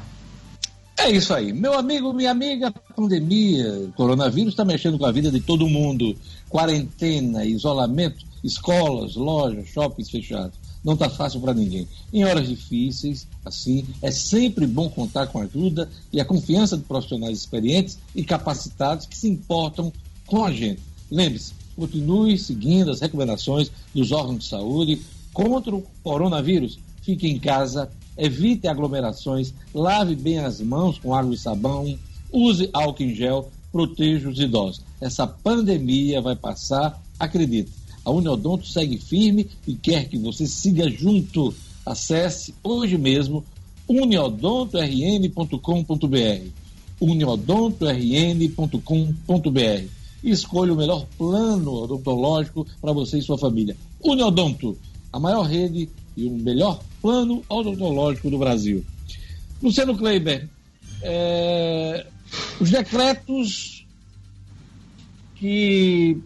[0.97, 1.51] É isso aí.
[1.51, 6.15] Meu amigo, minha amiga, a pandemia, coronavírus está mexendo com a vida de todo mundo.
[6.47, 10.60] Quarentena, isolamento, escolas, lojas, shoppings fechados.
[10.83, 11.87] Não está fácil para ninguém.
[12.11, 16.83] Em horas difíceis, assim, é sempre bom contar com a ajuda e a confiança de
[16.83, 19.93] profissionais experientes e capacitados que se importam
[20.25, 20.81] com a gente.
[21.09, 25.01] Lembre-se, continue seguindo as recomendações dos órgãos de saúde
[25.33, 26.79] contra o coronavírus.
[27.01, 31.97] Fique em casa, evite aglomerações, lave bem as mãos com água e sabão,
[32.31, 34.81] use álcool em gel, proteja os idosos.
[34.99, 37.71] Essa pandemia vai passar, acredite.
[38.03, 41.53] A Uniodonto segue firme e quer que você siga junto.
[41.85, 43.45] Acesse hoje mesmo
[43.87, 46.61] uniodontorn.com.br
[47.01, 49.85] uniodontorn.com.br
[50.23, 53.75] e escolha o melhor plano odontológico para você e sua família.
[54.03, 54.77] Uniodonto,
[55.11, 58.85] a maior rede e o melhor plano odontológico do Brasil.
[59.61, 60.47] Luciano Kleiber,
[61.01, 62.05] é,
[62.59, 63.85] os decretos
[65.35, 66.17] que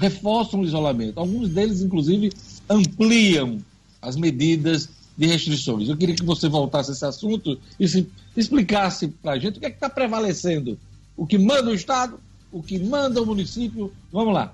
[0.00, 2.32] reforçam o isolamento, alguns deles, inclusive,
[2.68, 3.58] ampliam
[4.00, 5.88] as medidas de restrições.
[5.88, 9.60] Eu queria que você voltasse a esse assunto e se explicasse para a gente o
[9.60, 10.78] que é está prevalecendo.
[11.16, 12.18] O que manda o Estado,
[12.50, 13.92] o que manda o município.
[14.12, 14.52] Vamos lá.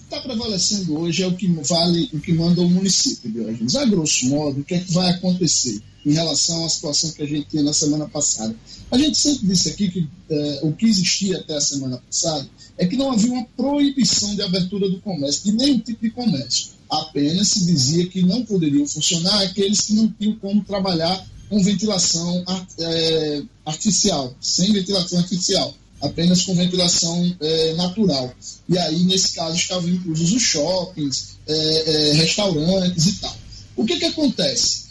[0.00, 3.76] Está prevalecendo hoje é o que vale, o que manda o município, Diógenes.
[3.76, 7.26] A grosso modo, o que é que vai acontecer em relação à situação que a
[7.26, 8.54] gente tinha na semana passada?
[8.90, 12.48] A gente sempre disse aqui que eh, o que existia até a semana passada
[12.78, 16.70] é que não havia uma proibição de abertura do comércio, de nenhum tipo de comércio.
[16.90, 22.44] Apenas se dizia que não poderiam funcionar aqueles que não tinham como trabalhar com ventilação
[22.78, 28.32] é, artificial, sem ventilação artificial, apenas com ventilação é, natural.
[28.68, 33.36] E aí, nesse caso, estavam inclusos os shoppings, é, restaurantes e tal.
[33.76, 34.89] O que, que acontece?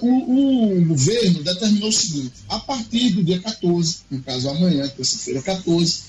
[0.00, 5.40] O, o, governo determinou o seguinte: a partir do dia 14, no caso amanhã, terça-feira
[5.40, 6.02] 14,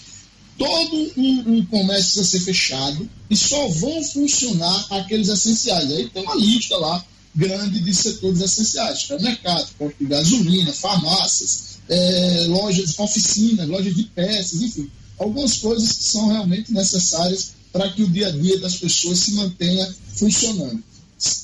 [0.57, 5.91] todo um, um, comércio vai ser fechado e só vão funcionar aqueles essenciais.
[5.91, 7.03] Aí tem uma lista lá
[7.35, 14.61] grande de setores essenciais, supermercado, posto de gasolina, farmácias, é, lojas, oficinas, lojas de peças,
[14.61, 14.89] enfim,
[15.19, 19.33] algumas coisas que são realmente necessárias para que o dia a dia das pessoas se
[19.33, 20.83] mantenha funcionando.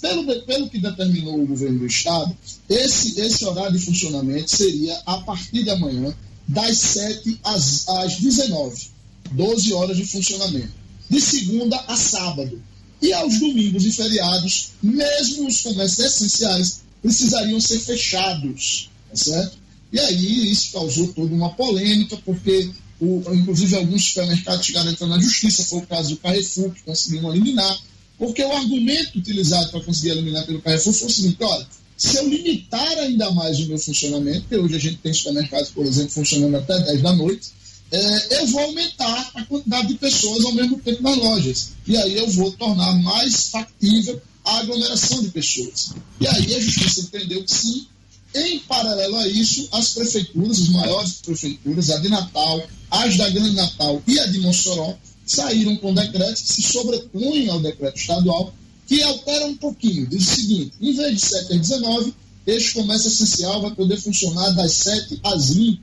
[0.01, 2.36] Pelo, pelo que determinou o governo do Estado,
[2.67, 6.13] esse, esse horário de funcionamento seria a partir de amanhã,
[6.47, 8.88] das 7 às, às 19,
[9.32, 10.71] 12 horas de funcionamento,
[11.09, 12.61] de segunda a sábado.
[13.01, 19.57] E aos domingos e feriados, mesmo os comércios essenciais precisariam ser fechados, tá certo?
[19.91, 22.69] E aí isso causou toda uma polêmica, porque
[22.99, 26.84] o, inclusive alguns supermercados chegaram a entrar na justiça, foi o caso do Carrefour, que
[26.84, 27.80] conseguiram eliminar,
[28.20, 31.65] porque o argumento utilizado para conseguir eliminar pelo Carrefour foi o seguinte, olha,
[31.97, 35.86] se eu limitar ainda mais o meu funcionamento, porque hoje a gente tem supermercados, por
[35.86, 37.49] exemplo, funcionando até 10 da noite,
[37.91, 41.72] é, eu vou aumentar a quantidade de pessoas ao mesmo tempo nas lojas.
[41.88, 45.93] E aí eu vou tornar mais factível a aglomeração de pessoas.
[46.20, 47.88] E aí a justiça entendeu que sim.
[48.36, 52.61] Em paralelo a isso, as prefeituras, as maiores prefeituras, a de Natal,
[52.91, 54.95] as da Grande Natal e a de Mossoró,
[55.30, 58.53] saíram com decretos que se sobrepõem ao decreto estadual,
[58.88, 60.07] que altera um pouquinho.
[60.07, 62.13] Diz o seguinte: em vez de 7 às 19,
[62.47, 65.82] este comércio essencial vai poder funcionar das 7 às 20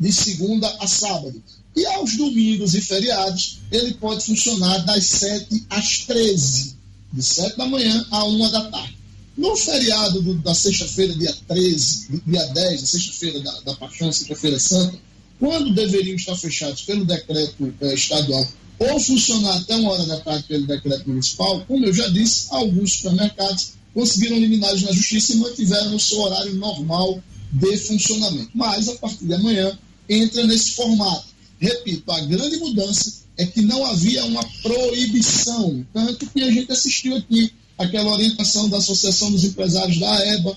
[0.00, 1.40] de segunda a sábado.
[1.76, 6.74] E aos domingos e feriados, ele pode funcionar das 7 às 13,
[7.12, 8.98] de 7 da manhã a 1 da tarde.
[9.36, 14.58] No feriado do, da sexta-feira, dia 13, dia 10, da sexta-feira da, da Paixão, sexta-feira
[14.58, 14.98] santa,
[15.38, 18.44] quando deveriam estar fechados pelo decreto eh, estadual
[18.78, 22.94] ou funcionar até uma hora da tarde pelo decreto municipal, como eu já disse, alguns
[22.94, 27.20] supermercados conseguiram eliminá-los na justiça e mantiveram o seu horário normal
[27.52, 28.50] de funcionamento.
[28.54, 29.76] Mas, a partir de amanhã,
[30.08, 31.26] entra nesse formato.
[31.58, 37.16] Repito, a grande mudança é que não havia uma proibição, tanto que a gente assistiu
[37.16, 40.56] aqui aquela orientação da Associação dos Empresários da EBA,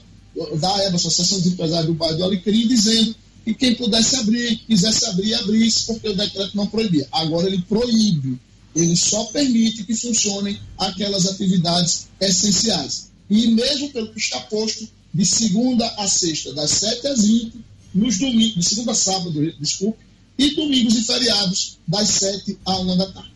[0.60, 5.06] da EBA, Associação dos Empresários do Bairro do Alecrim, dizendo que quem pudesse abrir, quisesse
[5.06, 7.08] abrir, abrisse, porque o decreto não proibia.
[7.12, 8.40] Agora ele proíbe,
[8.76, 13.12] ele só permite que funcionem aquelas atividades essenciais.
[13.30, 18.18] E mesmo pelo que está posto, de segunda a sexta, das 7 às 20, nos
[18.18, 20.00] domingos, de segunda a sábado, desculpe,
[20.38, 23.32] e domingos e feriados, das 7 à 1 da tarde.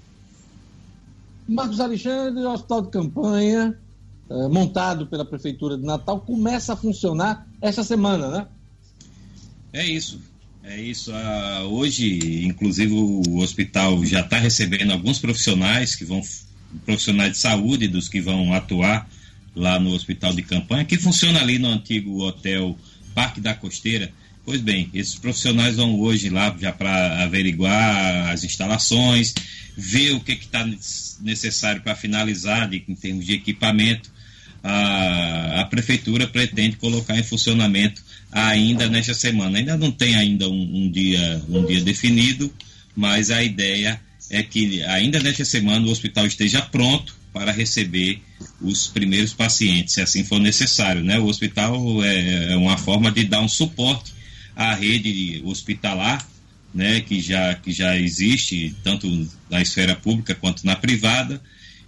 [1.48, 3.78] Marcos Alexandre, o hospital de campanha,
[4.30, 8.48] eh, montado pela Prefeitura de Natal, começa a funcionar essa semana, né?
[9.76, 10.22] É isso.
[10.64, 11.12] É isso.
[11.14, 16.22] Ah, hoje, inclusive, o hospital já está recebendo alguns profissionais que vão,
[16.86, 19.08] profissionais de saúde, dos que vão atuar
[19.54, 22.80] lá no hospital de campanha, que funciona ali no antigo hotel
[23.14, 24.14] Parque da Costeira.
[24.46, 29.34] Pois bem, esses profissionais vão hoje lá já para averiguar as instalações,
[29.76, 30.66] ver o que está
[31.20, 34.10] necessário para finalizar de, em termos de equipamento.
[34.64, 38.02] A, a, prefeitura pretende colocar em funcionamento
[38.36, 39.58] ainda nesta semana.
[39.58, 42.54] Ainda não tem ainda um, um, dia, um dia definido,
[42.94, 48.22] mas a ideia é que ainda nesta semana o hospital esteja pronto para receber
[48.62, 51.04] os primeiros pacientes, se assim for necessário.
[51.04, 51.18] Né?
[51.18, 54.14] O hospital é, é uma forma de dar um suporte
[54.56, 56.26] a rede hospitalar,
[56.74, 59.08] né, que, já, que já existe tanto
[59.50, 61.42] na esfera pública quanto na privada,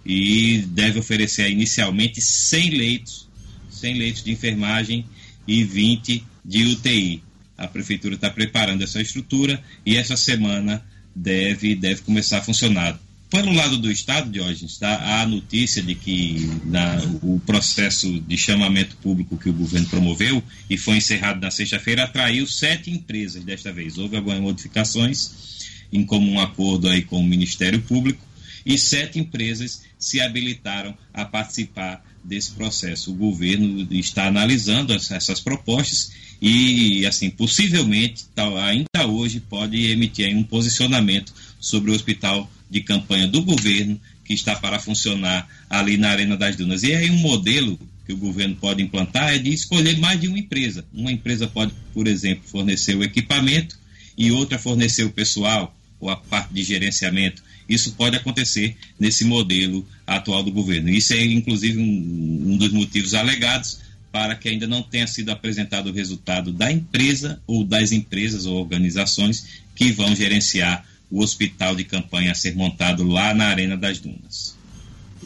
[0.04, 3.28] e deve oferecer inicialmente 100 leitos,
[3.70, 5.04] 100 leitos de enfermagem
[5.46, 7.22] e 20 de UTI.
[7.58, 10.82] A prefeitura está preparando essa estrutura e essa semana
[11.14, 12.98] deve, deve começar a funcionar.
[13.30, 18.96] Pelo lado do Estado, Diógenes, tá, há notícia de que na, o processo de chamamento
[18.96, 23.98] público que o governo promoveu e foi encerrado na sexta-feira atraiu sete empresas desta vez.
[23.98, 28.24] Houve algumas modificações em comum acordo aí com o Ministério Público
[28.64, 33.10] e sete empresas se habilitaram a participar desse processo.
[33.10, 41.32] O governo está analisando essas propostas e, assim, possivelmente, ainda hoje, pode emitir um posicionamento
[41.60, 46.54] sobre o hospital de campanha do governo que está para funcionar ali na Arena das
[46.54, 46.82] Dunas.
[46.82, 50.38] E aí um modelo que o governo pode implantar é de escolher mais de uma
[50.38, 50.84] empresa.
[50.92, 53.76] Uma empresa pode, por exemplo, fornecer o equipamento
[54.16, 57.42] e outra fornecer o pessoal ou a parte de gerenciamento.
[57.68, 60.88] Isso pode acontecer nesse modelo atual do governo.
[60.88, 63.80] Isso é, inclusive, um, um dos motivos alegados
[64.18, 68.56] para que ainda não tenha sido apresentado o resultado da empresa ou das empresas ou
[68.56, 74.00] organizações que vão gerenciar o hospital de campanha a ser montado lá na Arena das
[74.00, 74.56] Dunas.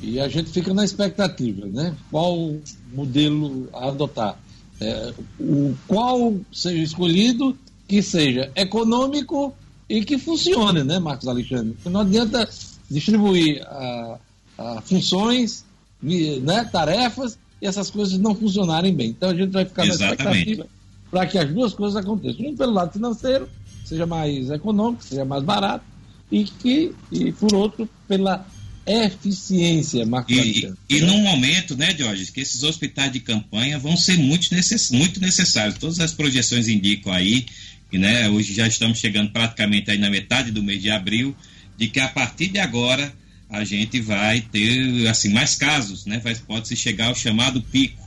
[0.02, 1.96] E a gente fica na expectativa, né?
[2.10, 2.60] Qual
[2.92, 4.38] modelo a adotar?
[4.78, 7.56] É, o qual seja escolhido
[7.88, 9.54] que seja econômico
[9.88, 11.74] e que funcione, né, Marcos Alexandre?
[11.86, 12.46] Não adianta
[12.90, 14.18] distribuir a,
[14.58, 15.64] a funções,
[16.02, 19.10] né, tarefas e essas coisas não funcionarem bem.
[19.10, 20.24] Então a gente vai ficar Exatamente.
[20.24, 20.66] na expectativa
[21.08, 22.44] para que as duas coisas aconteçam.
[22.44, 23.48] Um pelo lado financeiro
[23.84, 25.84] seja mais econômico, seja mais barato,
[26.30, 28.44] e que, e por outro, pela
[28.84, 30.36] eficiência, Marcos.
[30.36, 34.52] E, e, e num momento, né, Jorge, que esses hospitais de campanha vão ser muito,
[34.52, 35.78] necess, muito necessários.
[35.78, 37.46] Todas as projeções indicam aí,
[37.90, 41.36] que né, hoje já estamos chegando praticamente aí na metade do mês de abril,
[41.76, 43.12] de que a partir de agora
[43.52, 46.20] a gente vai ter assim mais casos, né?
[46.46, 48.02] Pode se chegar ao chamado pico,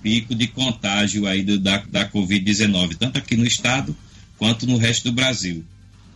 [0.00, 3.94] pico de contágio aí do, da, da Covid-19, tanto aqui no estado
[4.38, 5.64] quanto no resto do Brasil.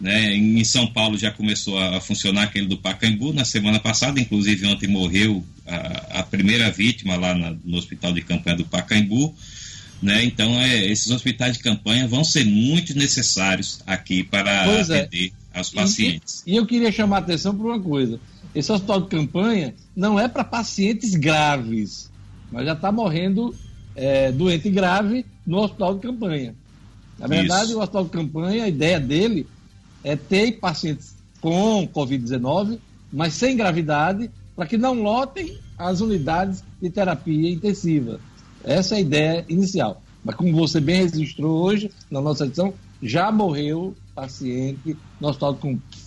[0.01, 0.33] Né?
[0.33, 4.87] Em São Paulo já começou a, funcionar aquele do Pacaembu na semana passada, inclusive ontem
[4.87, 9.35] morreu a, a primeira vítima lá na, no hospital de campanha do Pacaembu.
[10.01, 10.25] Né?
[10.25, 15.01] Então, é, esses hospitais de campanha vão ser muito necessários aqui para pois é.
[15.01, 15.59] atender é.
[15.59, 16.45] aos pacientes.
[16.47, 18.21] E, e, eu queria chamar a atenção para uma coisa:
[18.55, 22.11] esse hospital de campanha não é para pacientes graves,
[22.51, 23.55] mas já está morrendo
[23.95, 26.55] é, doente grave no hospital de campanha.
[27.19, 27.79] Na verdade, Isso.
[27.79, 29.47] o hospital de campanha, a ideia dele
[30.05, 32.79] é ter pacientes com Covid-19,
[33.13, 38.21] mas sem gravidade, para que não lotem as unidades de terapia intensiva.
[38.65, 40.03] Essa é a ideia inicial.
[40.25, 45.59] Mas como você bem registrou hoje, na nossa edição, já morreu paciente no hospital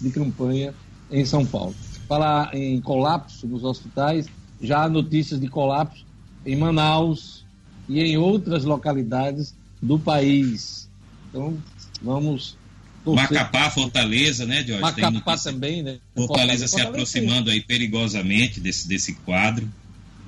[0.01, 0.73] de campanha
[1.09, 1.73] em São Paulo.
[2.11, 4.27] Falar em colapso nos hospitais,
[4.61, 6.03] já há notícias de colapso
[6.45, 7.45] em Manaus
[7.87, 10.89] e em outras localidades do país.
[11.29, 11.57] Então,
[12.01, 12.57] vamos.
[13.05, 13.31] Torcer.
[13.31, 14.81] Macapá, Fortaleza, né, Jorge?
[14.81, 15.99] Macapá também, né?
[16.13, 19.65] Fortaleza, Fortaleza se aproximando aí perigosamente desse, desse quadro.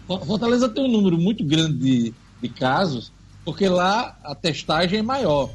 [0.08, 3.12] Fortaleza tem um número muito grande de, de casos,
[3.44, 5.50] porque lá a testagem é maior.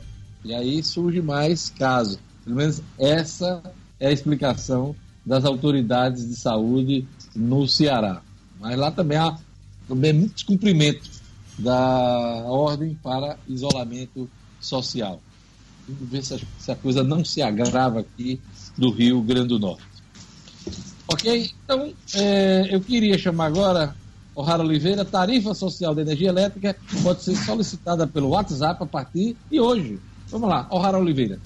[0.45, 2.19] E aí surge mais casos.
[2.45, 3.63] Pelo menos essa
[3.99, 4.95] é a explicação
[5.29, 7.07] das autoridades de saúde
[7.37, 8.23] no Ceará.
[8.59, 9.37] Mas lá também há
[9.87, 11.09] também muito descumprimento
[11.59, 15.21] da ordem para isolamento social.
[15.87, 18.41] Vamos ver se a, se a coisa não se agrava aqui
[18.77, 19.83] do Rio Grande do Norte.
[21.07, 21.51] Ok?
[21.65, 23.95] Então, é, eu queria chamar agora
[24.35, 29.61] O'Hara Oliveira, tarifa social de energia elétrica pode ser solicitada pelo WhatsApp a partir de
[29.61, 29.99] hoje.
[30.31, 31.39] Vamos lá, O'Hara Oliveira.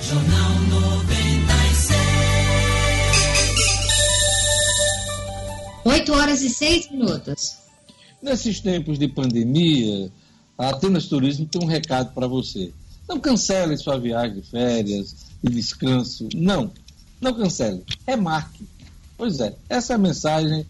[0.02, 1.90] Jornal 96.
[5.84, 7.58] 8 horas e 6 minutos.
[8.22, 10.12] Nesses tempos de pandemia,
[10.58, 12.74] a Atenas Turismo tem um recado para você.
[13.10, 16.30] Não cancele sua viagem de férias, de descanso.
[16.36, 16.72] Não,
[17.20, 18.64] não cancele, remarque.
[19.18, 20.64] Pois é, essa é a mensagem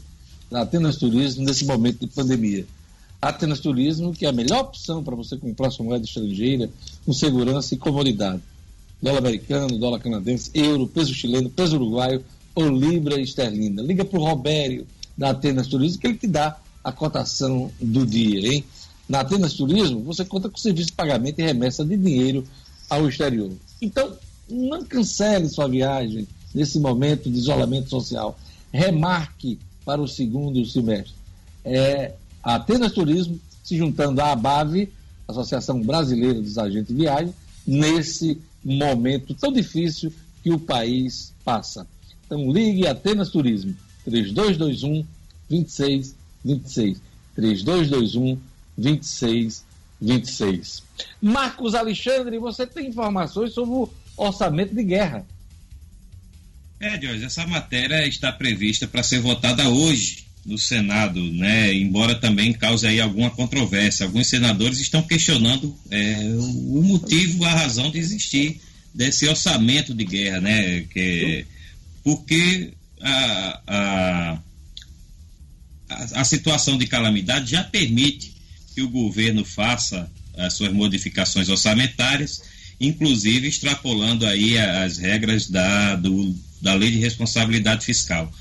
[0.49, 2.65] da Atenas Turismo nesse momento de pandemia.
[3.21, 6.69] Atenas Turismo, que é a melhor opção para você comprar sua moeda estrangeira
[7.05, 8.41] com segurança e comodidade.
[9.01, 12.23] Dólar americano, dólar canadense, euro, peso chileno, peso uruguaio
[12.55, 13.81] ou libra esterlina.
[13.81, 14.87] Liga para o Robério
[15.17, 18.63] da Atenas Turismo que ele te dá a cotação do dia, hein?
[19.09, 22.43] Na Atenas Turismo, você conta com serviço de pagamento e remessa de dinheiro
[22.87, 23.51] ao exterior.
[23.81, 24.13] Então,
[24.47, 28.37] não cancele sua viagem nesse momento de isolamento social.
[28.71, 31.13] Remarque para o segundo semestre.
[31.65, 32.13] É,
[32.43, 34.91] a Atenas Turismo se juntando à ABAVE,
[35.27, 37.33] Associação Brasileira dos Agentes de Viagem,
[37.65, 40.11] nesse momento tão difícil
[40.43, 41.85] que o país passa.
[42.25, 43.75] Então ligue Atenas Turismo,
[44.05, 45.05] 3221
[45.49, 47.01] 2626.
[47.35, 48.37] 3221
[48.79, 50.81] 2626.
[51.21, 53.87] Marcos Alexandre, você tem informações sobre o
[54.17, 55.23] orçamento de guerra.
[56.79, 61.73] É, Jorge, essa matéria está prevista para ser votada hoje no Senado, né?
[61.73, 64.05] Embora também cause aí alguma controvérsia.
[64.05, 68.61] Alguns senadores estão questionando é, o motivo, a razão de existir
[68.93, 70.81] desse orçamento de guerra, né?
[70.83, 71.45] Que,
[72.03, 74.39] porque a, a,
[76.15, 78.38] a situação de calamidade já permite
[78.73, 82.41] que o governo faça as suas modificações orçamentárias
[82.79, 88.31] inclusive extrapolando aí as regras da, do, da lei de responsabilidade fiscal.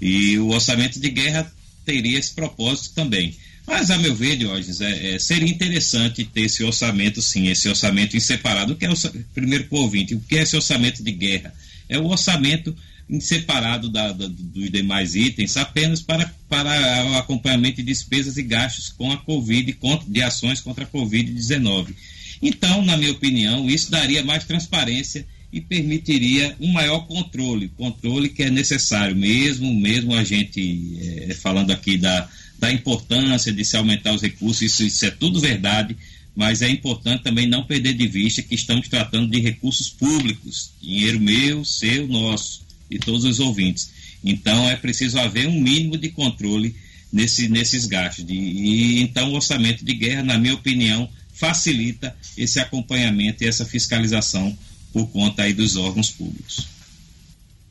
[0.00, 1.50] E o orçamento de guerra
[1.84, 3.36] teria esse propósito também.
[3.66, 8.16] Mas, a meu ver, Diógenes, é, é, seria interessante ter esse orçamento, sim, esse orçamento
[8.16, 8.72] em separado.
[8.72, 8.96] O que é o,
[9.34, 11.52] primeiro o ouvinte, o que é esse orçamento de guerra?
[11.88, 12.76] É o orçamento
[13.20, 18.88] separado da, da, dos demais itens, apenas para, para o acompanhamento de despesas e gastos
[18.88, 19.76] com a Covid,
[20.08, 21.94] de ações contra a Covid-19.
[22.42, 28.42] Então, na minha opinião, isso daria mais transparência e permitiria um maior controle, controle que
[28.42, 32.28] é necessário mesmo, mesmo a gente é, falando aqui da,
[32.58, 35.96] da importância de se aumentar os recursos, isso, isso é tudo verdade,
[36.34, 41.20] mas é importante também não perder de vista que estamos tratando de recursos públicos, dinheiro
[41.20, 43.90] meu, seu, nosso, e todos os ouvintes.
[44.24, 46.74] Então é preciso haver um mínimo de controle
[47.12, 48.26] nesse, nesses gastos.
[48.26, 53.64] De, e então o orçamento de guerra, na minha opinião, facilita esse acompanhamento e essa
[53.64, 54.56] fiscalização
[54.92, 56.66] por conta aí dos órgãos públicos.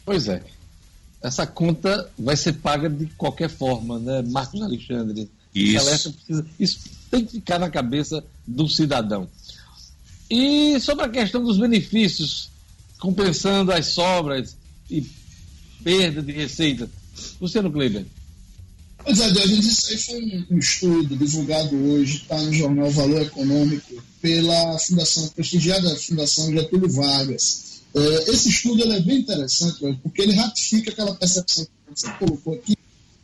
[0.05, 0.43] Pois é.
[1.21, 5.27] Essa conta vai ser paga de qualquer forma, né, Marcos Alexandre?
[5.55, 6.13] Isso.
[6.13, 6.79] Precisa, isso
[7.09, 9.27] tem que ficar na cabeça do cidadão.
[10.29, 12.49] E sobre a questão dos benefícios,
[12.99, 14.55] compensando as sobras
[14.89, 15.05] e
[15.83, 16.89] perda de receita.
[17.39, 18.05] Luciano Kleber.
[19.03, 23.21] Pois é, Diogenes, isso aí foi um, um estudo divulgado hoje, está no jornal Valor
[23.21, 27.81] Econômico, pela Fundação, prestigiada Fundação Getúlio Vargas.
[27.93, 32.75] É, esse estudo é bem interessante, porque ele ratifica aquela percepção que você colocou aqui,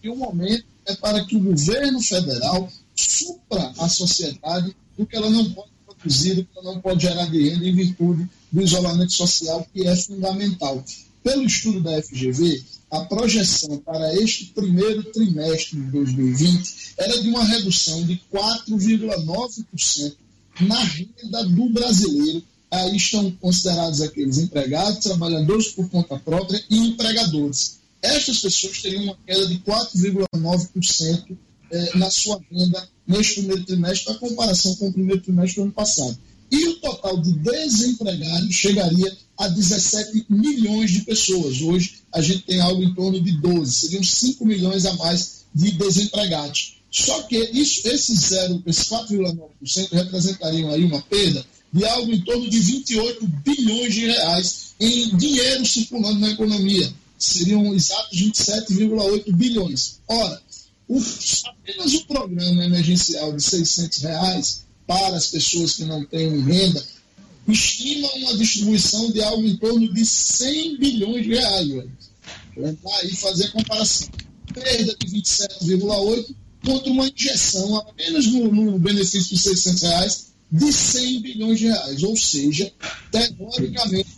[0.01, 5.29] que o momento é para que o governo federal supra a sociedade do que ela
[5.29, 9.13] não pode produzir, do que ela não pode gerar de renda em virtude do isolamento
[9.13, 10.83] social, que é fundamental.
[11.23, 17.43] Pelo estudo da FGV, a projeção para este primeiro trimestre de 2020 era de uma
[17.45, 20.15] redução de 4,9%
[20.61, 22.43] na renda do brasileiro.
[22.69, 27.79] Aí estão considerados aqueles empregados, trabalhadores por conta própria e empregadores.
[28.01, 31.37] estas pessoas teriam uma queda de 4,9%
[31.71, 35.71] eh, na sua renda neste primeiro trimestre, na comparação com o primeiro trimestre do ano
[35.71, 36.17] passado.
[36.51, 41.61] E o total de desempregados chegaria a 17 milhões de pessoas.
[41.61, 45.71] Hoje a gente tem algo em torno de 12, seriam 5 milhões a mais de
[45.71, 46.75] desempregados.
[46.91, 52.49] Só que isso, esse zero, esse 4,9% representariam aí uma perda de algo em torno
[52.49, 56.93] de 28 bilhões de reais em dinheiro circulando na economia.
[57.17, 59.99] Seriam exatos 27,8 bilhões.
[60.05, 60.41] Ora,
[60.89, 61.01] o,
[61.45, 66.85] apenas o programa emergencial de 600 reais para as pessoas que não têm renda
[67.47, 71.67] estima uma distribuição de algo em torno de 100 bilhões de reais.
[72.55, 74.09] Vou entrar fazer a comparação.
[74.53, 76.35] Perda de 27,8
[76.65, 82.03] contra uma injeção apenas no, no benefício de 600 reais de 100 bilhões de reais.
[82.03, 82.71] Ou seja,
[83.11, 84.09] teoricamente,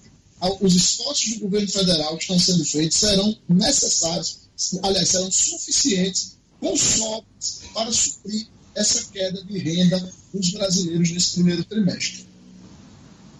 [0.60, 4.40] os esforços do governo federal que estão sendo feitos serão necessários,
[4.82, 11.64] aliás, serão suficientes, com sobras, para suprir essa queda de renda dos brasileiros nesse primeiro
[11.64, 12.26] trimestre.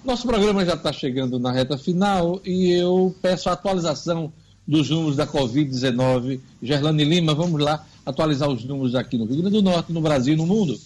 [0.04, 4.34] Nosso programa já está chegando na reta final e eu peço a atualização
[4.68, 6.42] dos números da Covid-19.
[6.62, 10.34] Gerlane Lima, vamos lá atualizar os números aqui no Rio Grande do Norte, no Brasil
[10.34, 10.78] e no mundo.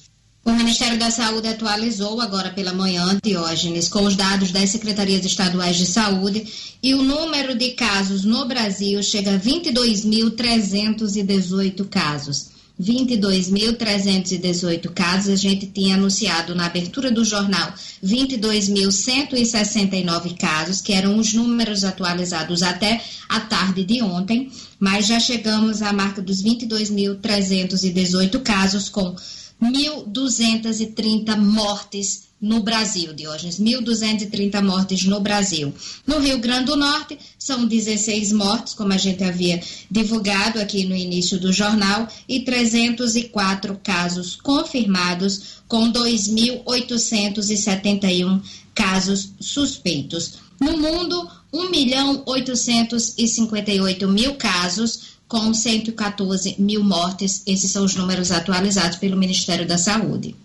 [0.45, 5.75] O Ministério da Saúde atualizou agora pela manhã, Diógenes, com os dados das secretarias estaduais
[5.75, 6.47] de saúde
[6.81, 12.55] e o número de casos no Brasil chega a 22.318 casos.
[12.79, 17.73] 22.318 casos, a gente tinha anunciado na abertura do jornal
[18.03, 25.81] 22.169 casos, que eram os números atualizados até a tarde de ontem, mas já chegamos
[25.81, 29.15] à marca dos 22.318 casos, com
[29.61, 33.59] 1.230 mortes no Brasil, Diógenes.
[33.59, 35.73] 1.230 mortes no Brasil.
[36.05, 40.95] No Rio Grande do Norte, são 16 mortes, como a gente havia divulgado aqui no
[40.95, 48.41] início do jornal, e 304 casos confirmados, com 2.871
[48.73, 50.33] casos suspeitos.
[50.59, 57.43] No mundo, 1 milhão 858 mil casos, com 114 mil mortes.
[57.45, 60.35] Esses são os números atualizados pelo Ministério da Saúde.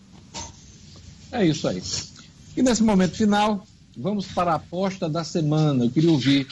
[1.33, 1.83] É isso aí.
[2.57, 5.85] E nesse momento final, vamos para a aposta da semana.
[5.87, 6.47] Eu queria ouvir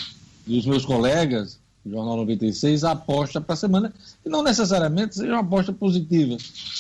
[0.47, 3.93] dos meus colegas do Jornal 96 a aposta para a semana,
[4.23, 6.37] que não necessariamente seja uma aposta positiva,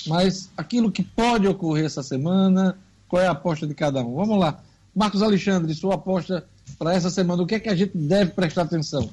[0.07, 2.77] mas aquilo que pode ocorrer essa semana,
[3.09, 4.15] qual é a aposta de cada um.
[4.15, 4.61] Vamos lá.
[4.95, 6.45] Marcos Alexandre, sua aposta
[6.79, 9.11] para essa semana, o que é que a gente deve prestar atenção?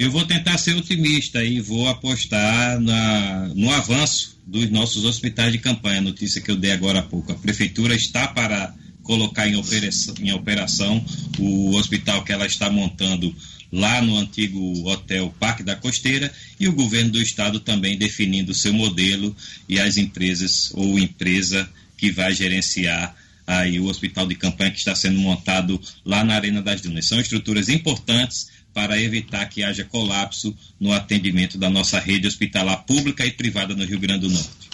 [0.00, 5.58] Eu vou tentar ser otimista e vou apostar na, no avanço dos nossos hospitais de
[5.58, 6.00] campanha.
[6.00, 7.30] Notícia que eu dei agora há pouco.
[7.30, 11.04] A prefeitura está para colocar em operação, em operação
[11.38, 13.36] o hospital que ela está montando
[13.70, 18.72] lá no antigo hotel Parque da Costeira e o governo do estado também definindo seu
[18.72, 19.36] modelo
[19.68, 21.68] e as empresas ou empresa
[21.98, 23.14] que vai gerenciar
[23.46, 27.04] aí o hospital de campanha que está sendo montado lá na Arena das Dunas.
[27.04, 28.48] São estruturas importantes
[28.80, 33.84] para evitar que haja colapso no atendimento da nossa rede hospitalar pública e privada no
[33.84, 34.70] Rio Grande do Norte.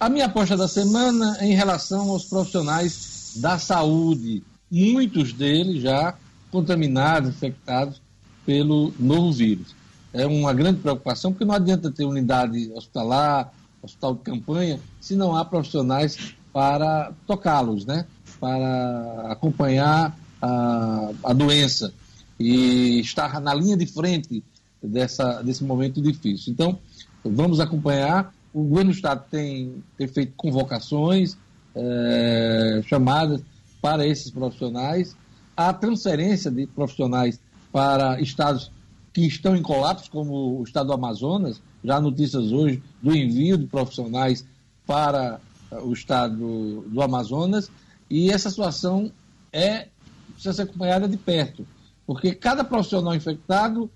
[0.00, 6.14] A minha aposta da semana é em relação aos profissionais da saúde, muitos deles já
[6.50, 8.00] contaminados, infectados
[8.46, 9.76] pelo novo vírus.
[10.10, 13.52] É uma grande preocupação, porque não adianta ter unidade hospitalar,
[13.82, 18.06] hospital de campanha, se não há profissionais para tocá-los, né?
[18.40, 21.92] para acompanhar a, a doença
[22.38, 24.42] e estar na linha de frente
[24.82, 26.52] dessa, desse momento difícil.
[26.52, 26.78] Então,
[27.24, 28.34] vamos acompanhar.
[28.52, 31.36] O governo do Estado tem, tem feito convocações,
[31.74, 33.42] é, chamadas
[33.80, 35.16] para esses profissionais.
[35.56, 37.40] A transferência de profissionais
[37.72, 38.70] para estados
[39.12, 43.66] que estão em colapso, como o estado do Amazonas, já notícias hoje do envio de
[43.66, 44.44] profissionais
[44.86, 45.40] para
[45.82, 47.70] o estado do Amazonas,
[48.10, 49.10] e essa situação
[49.52, 49.88] é
[50.32, 51.66] precisa ser acompanhada de perto.
[52.06, 53.90] Porque cada profissional infectado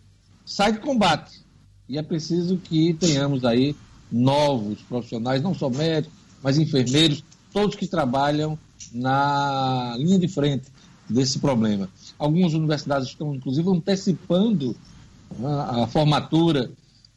[0.44, 1.42] sai de combate.
[1.88, 3.76] E é preciso que tenhamos aí
[4.10, 7.22] novos profissionais, não só médicos, mas enfermeiros,
[7.52, 8.58] todos que trabalham
[8.92, 10.68] na linha de frente
[11.08, 11.88] desse problema.
[12.18, 14.76] Algumas universidades estão, inclusive, antecipando
[15.42, 16.70] a, a formatura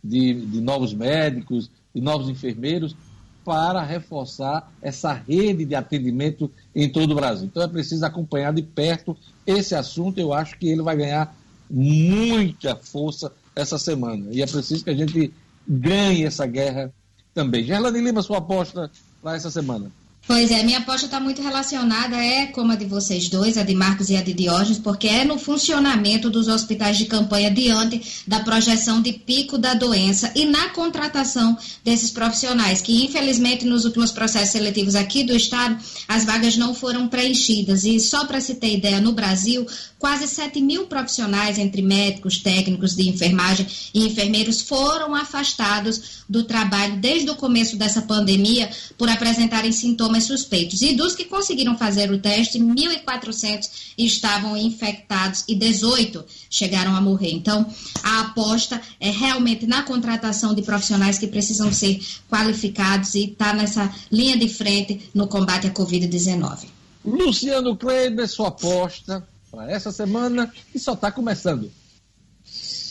[0.04, 2.96] de, de novos médicos e novos enfermeiros
[3.44, 7.46] para reforçar essa rede de atendimento em todo o Brasil.
[7.46, 10.20] Então é preciso acompanhar de perto esse assunto.
[10.20, 11.36] Eu acho que ele vai ganhar
[11.70, 14.28] muita força essa semana.
[14.32, 15.34] E é preciso que a gente
[15.68, 16.94] ganhe essa guerra
[17.34, 17.64] também.
[17.64, 18.92] Gerlane Lima, sua aposta
[19.22, 19.92] para essa semana.
[20.32, 23.76] Pois é, minha aposta está muito relacionada, é como a de vocês dois, a de
[23.76, 28.40] Marcos e a de Diógenes, porque é no funcionamento dos hospitais de campanha diante da
[28.40, 34.52] projeção de pico da doença e na contratação desses profissionais, que infelizmente nos últimos processos
[34.52, 35.78] seletivos aqui do Estado,
[36.08, 37.84] as vagas não foram preenchidas.
[37.84, 39.68] E só para se ter ideia, no Brasil,
[40.02, 47.00] quase 7 mil profissionais, entre médicos, técnicos de enfermagem e enfermeiros, foram afastados do trabalho
[47.00, 48.68] desde o começo dessa pandemia
[48.98, 50.82] por apresentarem sintomas suspeitos.
[50.82, 57.32] E dos que conseguiram fazer o teste, 1.400 estavam infectados e 18 chegaram a morrer.
[57.32, 57.68] Então,
[58.02, 63.54] a aposta é realmente na contratação de profissionais que precisam ser qualificados e estar tá
[63.54, 66.66] nessa linha de frente no combate à Covid-19.
[67.06, 71.72] Luciano Kleber, sua aposta para essa semana que só está começando.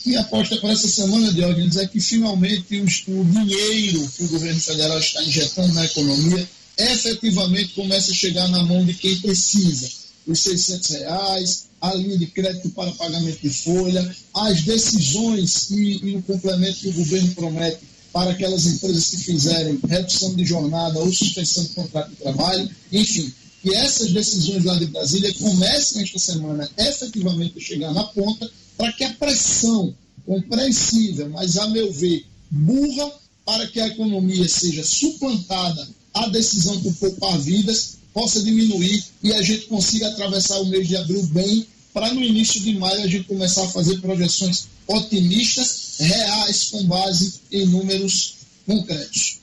[0.05, 4.59] Minha aposta para essa semana, Diógenes, é que finalmente o, o dinheiro que o governo
[4.59, 6.47] federal está injetando na economia
[6.77, 9.89] efetivamente começa a chegar na mão de quem precisa.
[10.25, 16.15] Os 600 reais, a linha de crédito para pagamento de folha, as decisões e, e
[16.15, 17.79] o complemento que o governo promete
[18.13, 23.33] para aquelas empresas que fizerem redução de jornada ou suspensão de contrato de trabalho, enfim,
[23.61, 28.91] que essas decisões lá de Brasília comecem esta semana efetivamente a chegar na ponta para
[28.93, 29.93] que a pressão
[30.25, 33.11] compreensível, mas a meu ver, burra,
[33.45, 39.41] para que a economia seja suplantada a decisão por poupar vidas possa diminuir e a
[39.41, 43.25] gente consiga atravessar o mês de abril bem, para no início de maio a gente
[43.25, 48.35] começar a fazer projeções otimistas, reais, com base em números
[48.65, 49.40] concretos.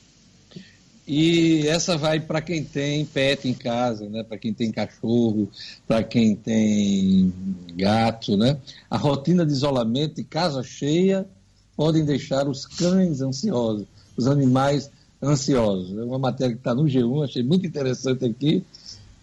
[1.11, 4.21] E essa vai para quem tem pet em casa, né?
[4.21, 5.49] para quem tem cachorro,
[5.87, 7.33] para quem tem
[7.75, 8.37] gato.
[8.37, 8.59] Né?
[8.87, 11.27] A rotina de isolamento e casa cheia
[11.75, 15.97] podem deixar os cães ansiosos, os animais ansiosos.
[15.97, 18.63] É uma matéria que está no G1, achei muito interessante aqui,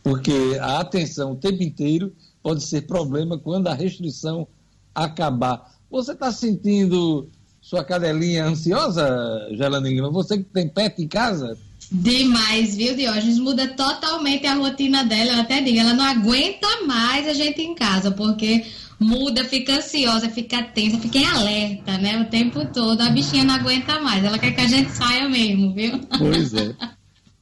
[0.02, 4.48] porque a atenção o tempo inteiro pode ser problema quando a restrição
[4.92, 5.72] acabar.
[5.88, 7.28] Você está sentindo
[7.60, 9.06] sua cadelinha ansiosa,
[9.52, 10.10] Gelane Lima?
[10.10, 11.56] Você que tem pet em casa?
[11.90, 13.38] Demais, viu, Diógenes?
[13.38, 15.32] Muda totalmente a rotina dela.
[15.32, 18.64] Eu até digo, ela não aguenta mais a gente em casa, porque
[18.98, 22.20] muda, fica ansiosa, fica tensa, fica em alerta, né?
[22.20, 23.00] O tempo todo.
[23.00, 24.24] A bichinha não aguenta mais.
[24.24, 26.00] Ela quer que a gente saia mesmo, viu?
[26.18, 26.74] Pois é.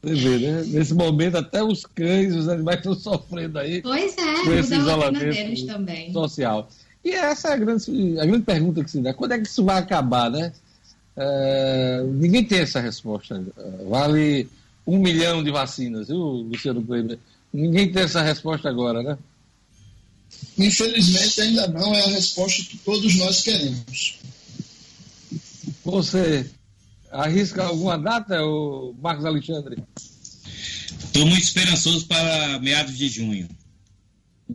[0.04, 0.62] Você vê, né?
[0.66, 3.80] Nesse momento, até os cães, os animais estão sofrendo aí.
[3.80, 6.12] Pois é, com esse isolamento deles também.
[6.12, 6.68] social.
[7.02, 9.14] E essa é a grande, a grande pergunta que se dá.
[9.14, 10.52] Quando é que isso vai acabar, né?
[11.16, 13.42] É, ninguém tem essa resposta.
[13.88, 14.48] Vale
[14.86, 17.18] um milhão de vacinas, viu, Luciano Kleber?
[17.52, 19.18] Ninguém tem essa resposta agora, né?
[20.58, 24.18] Infelizmente, ainda não é a resposta que todos nós queremos.
[25.84, 26.50] Você
[27.10, 29.82] arrisca alguma data, o Marcos Alexandre?
[31.14, 33.48] Estou muito esperançoso para meados de junho.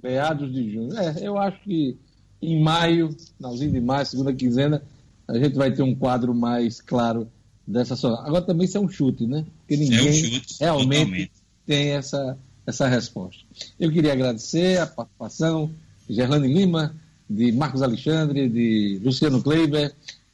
[0.04, 0.98] Meados de junho.
[0.98, 1.98] É, eu acho que
[2.42, 4.82] em maio, finalzinho de maio, segunda quinzena,
[5.30, 7.28] a gente vai ter um quadro mais claro
[7.66, 8.26] dessa sua.
[8.26, 9.46] Agora também isso é um chute, né?
[9.60, 11.32] Porque ninguém é um chute, realmente totalmente.
[11.68, 13.44] tem essa, essa resposta.
[13.80, 15.70] Eu queria agradecer a participação
[16.08, 16.96] de Gerlane Lima,
[17.30, 19.94] de Marcos Alexandre, de Luciano Kleiber.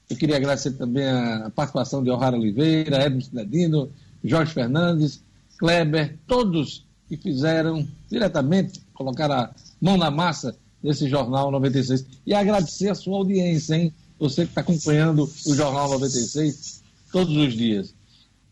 [0.09, 3.91] Eu queria agradecer também a participação de O'Hara Oliveira, Edmo Cidadino,
[4.23, 5.21] Jorge Fernandes,
[5.57, 12.05] Kleber, todos que fizeram diretamente, colocar a mão na massa desse Jornal 96.
[12.25, 13.93] E agradecer a sua audiência, hein?
[14.19, 17.93] Você que está acompanhando o Jornal 96 todos os dias.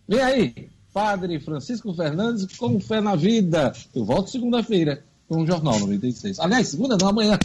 [0.07, 3.73] Vem aí, Padre Francisco Fernandes com Fé na Vida.
[3.95, 6.39] Eu volto segunda-feira com o Jornal 96.
[6.39, 7.39] Aliás, segunda não, amanhã.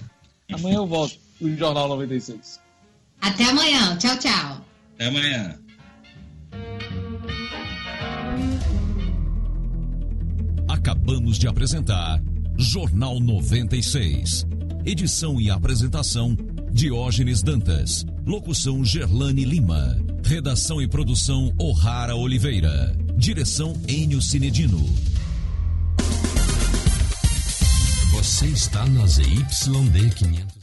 [0.52, 2.60] Amanhã eu volto com o Jornal 96.
[3.20, 3.96] Até amanhã.
[3.96, 4.64] Tchau, tchau.
[4.94, 5.58] Até amanhã.
[10.68, 12.20] Acabamos de apresentar
[12.56, 14.46] Jornal 96.
[14.84, 16.36] Edição e apresentação
[16.78, 18.06] Diógenes Dantas.
[18.24, 19.98] Locução Gerlane Lima.
[20.24, 22.96] Redação e produção O'Hara Oliveira.
[23.16, 24.78] Direção Enio Cinedino.
[28.12, 30.57] Você está na ZYD 500.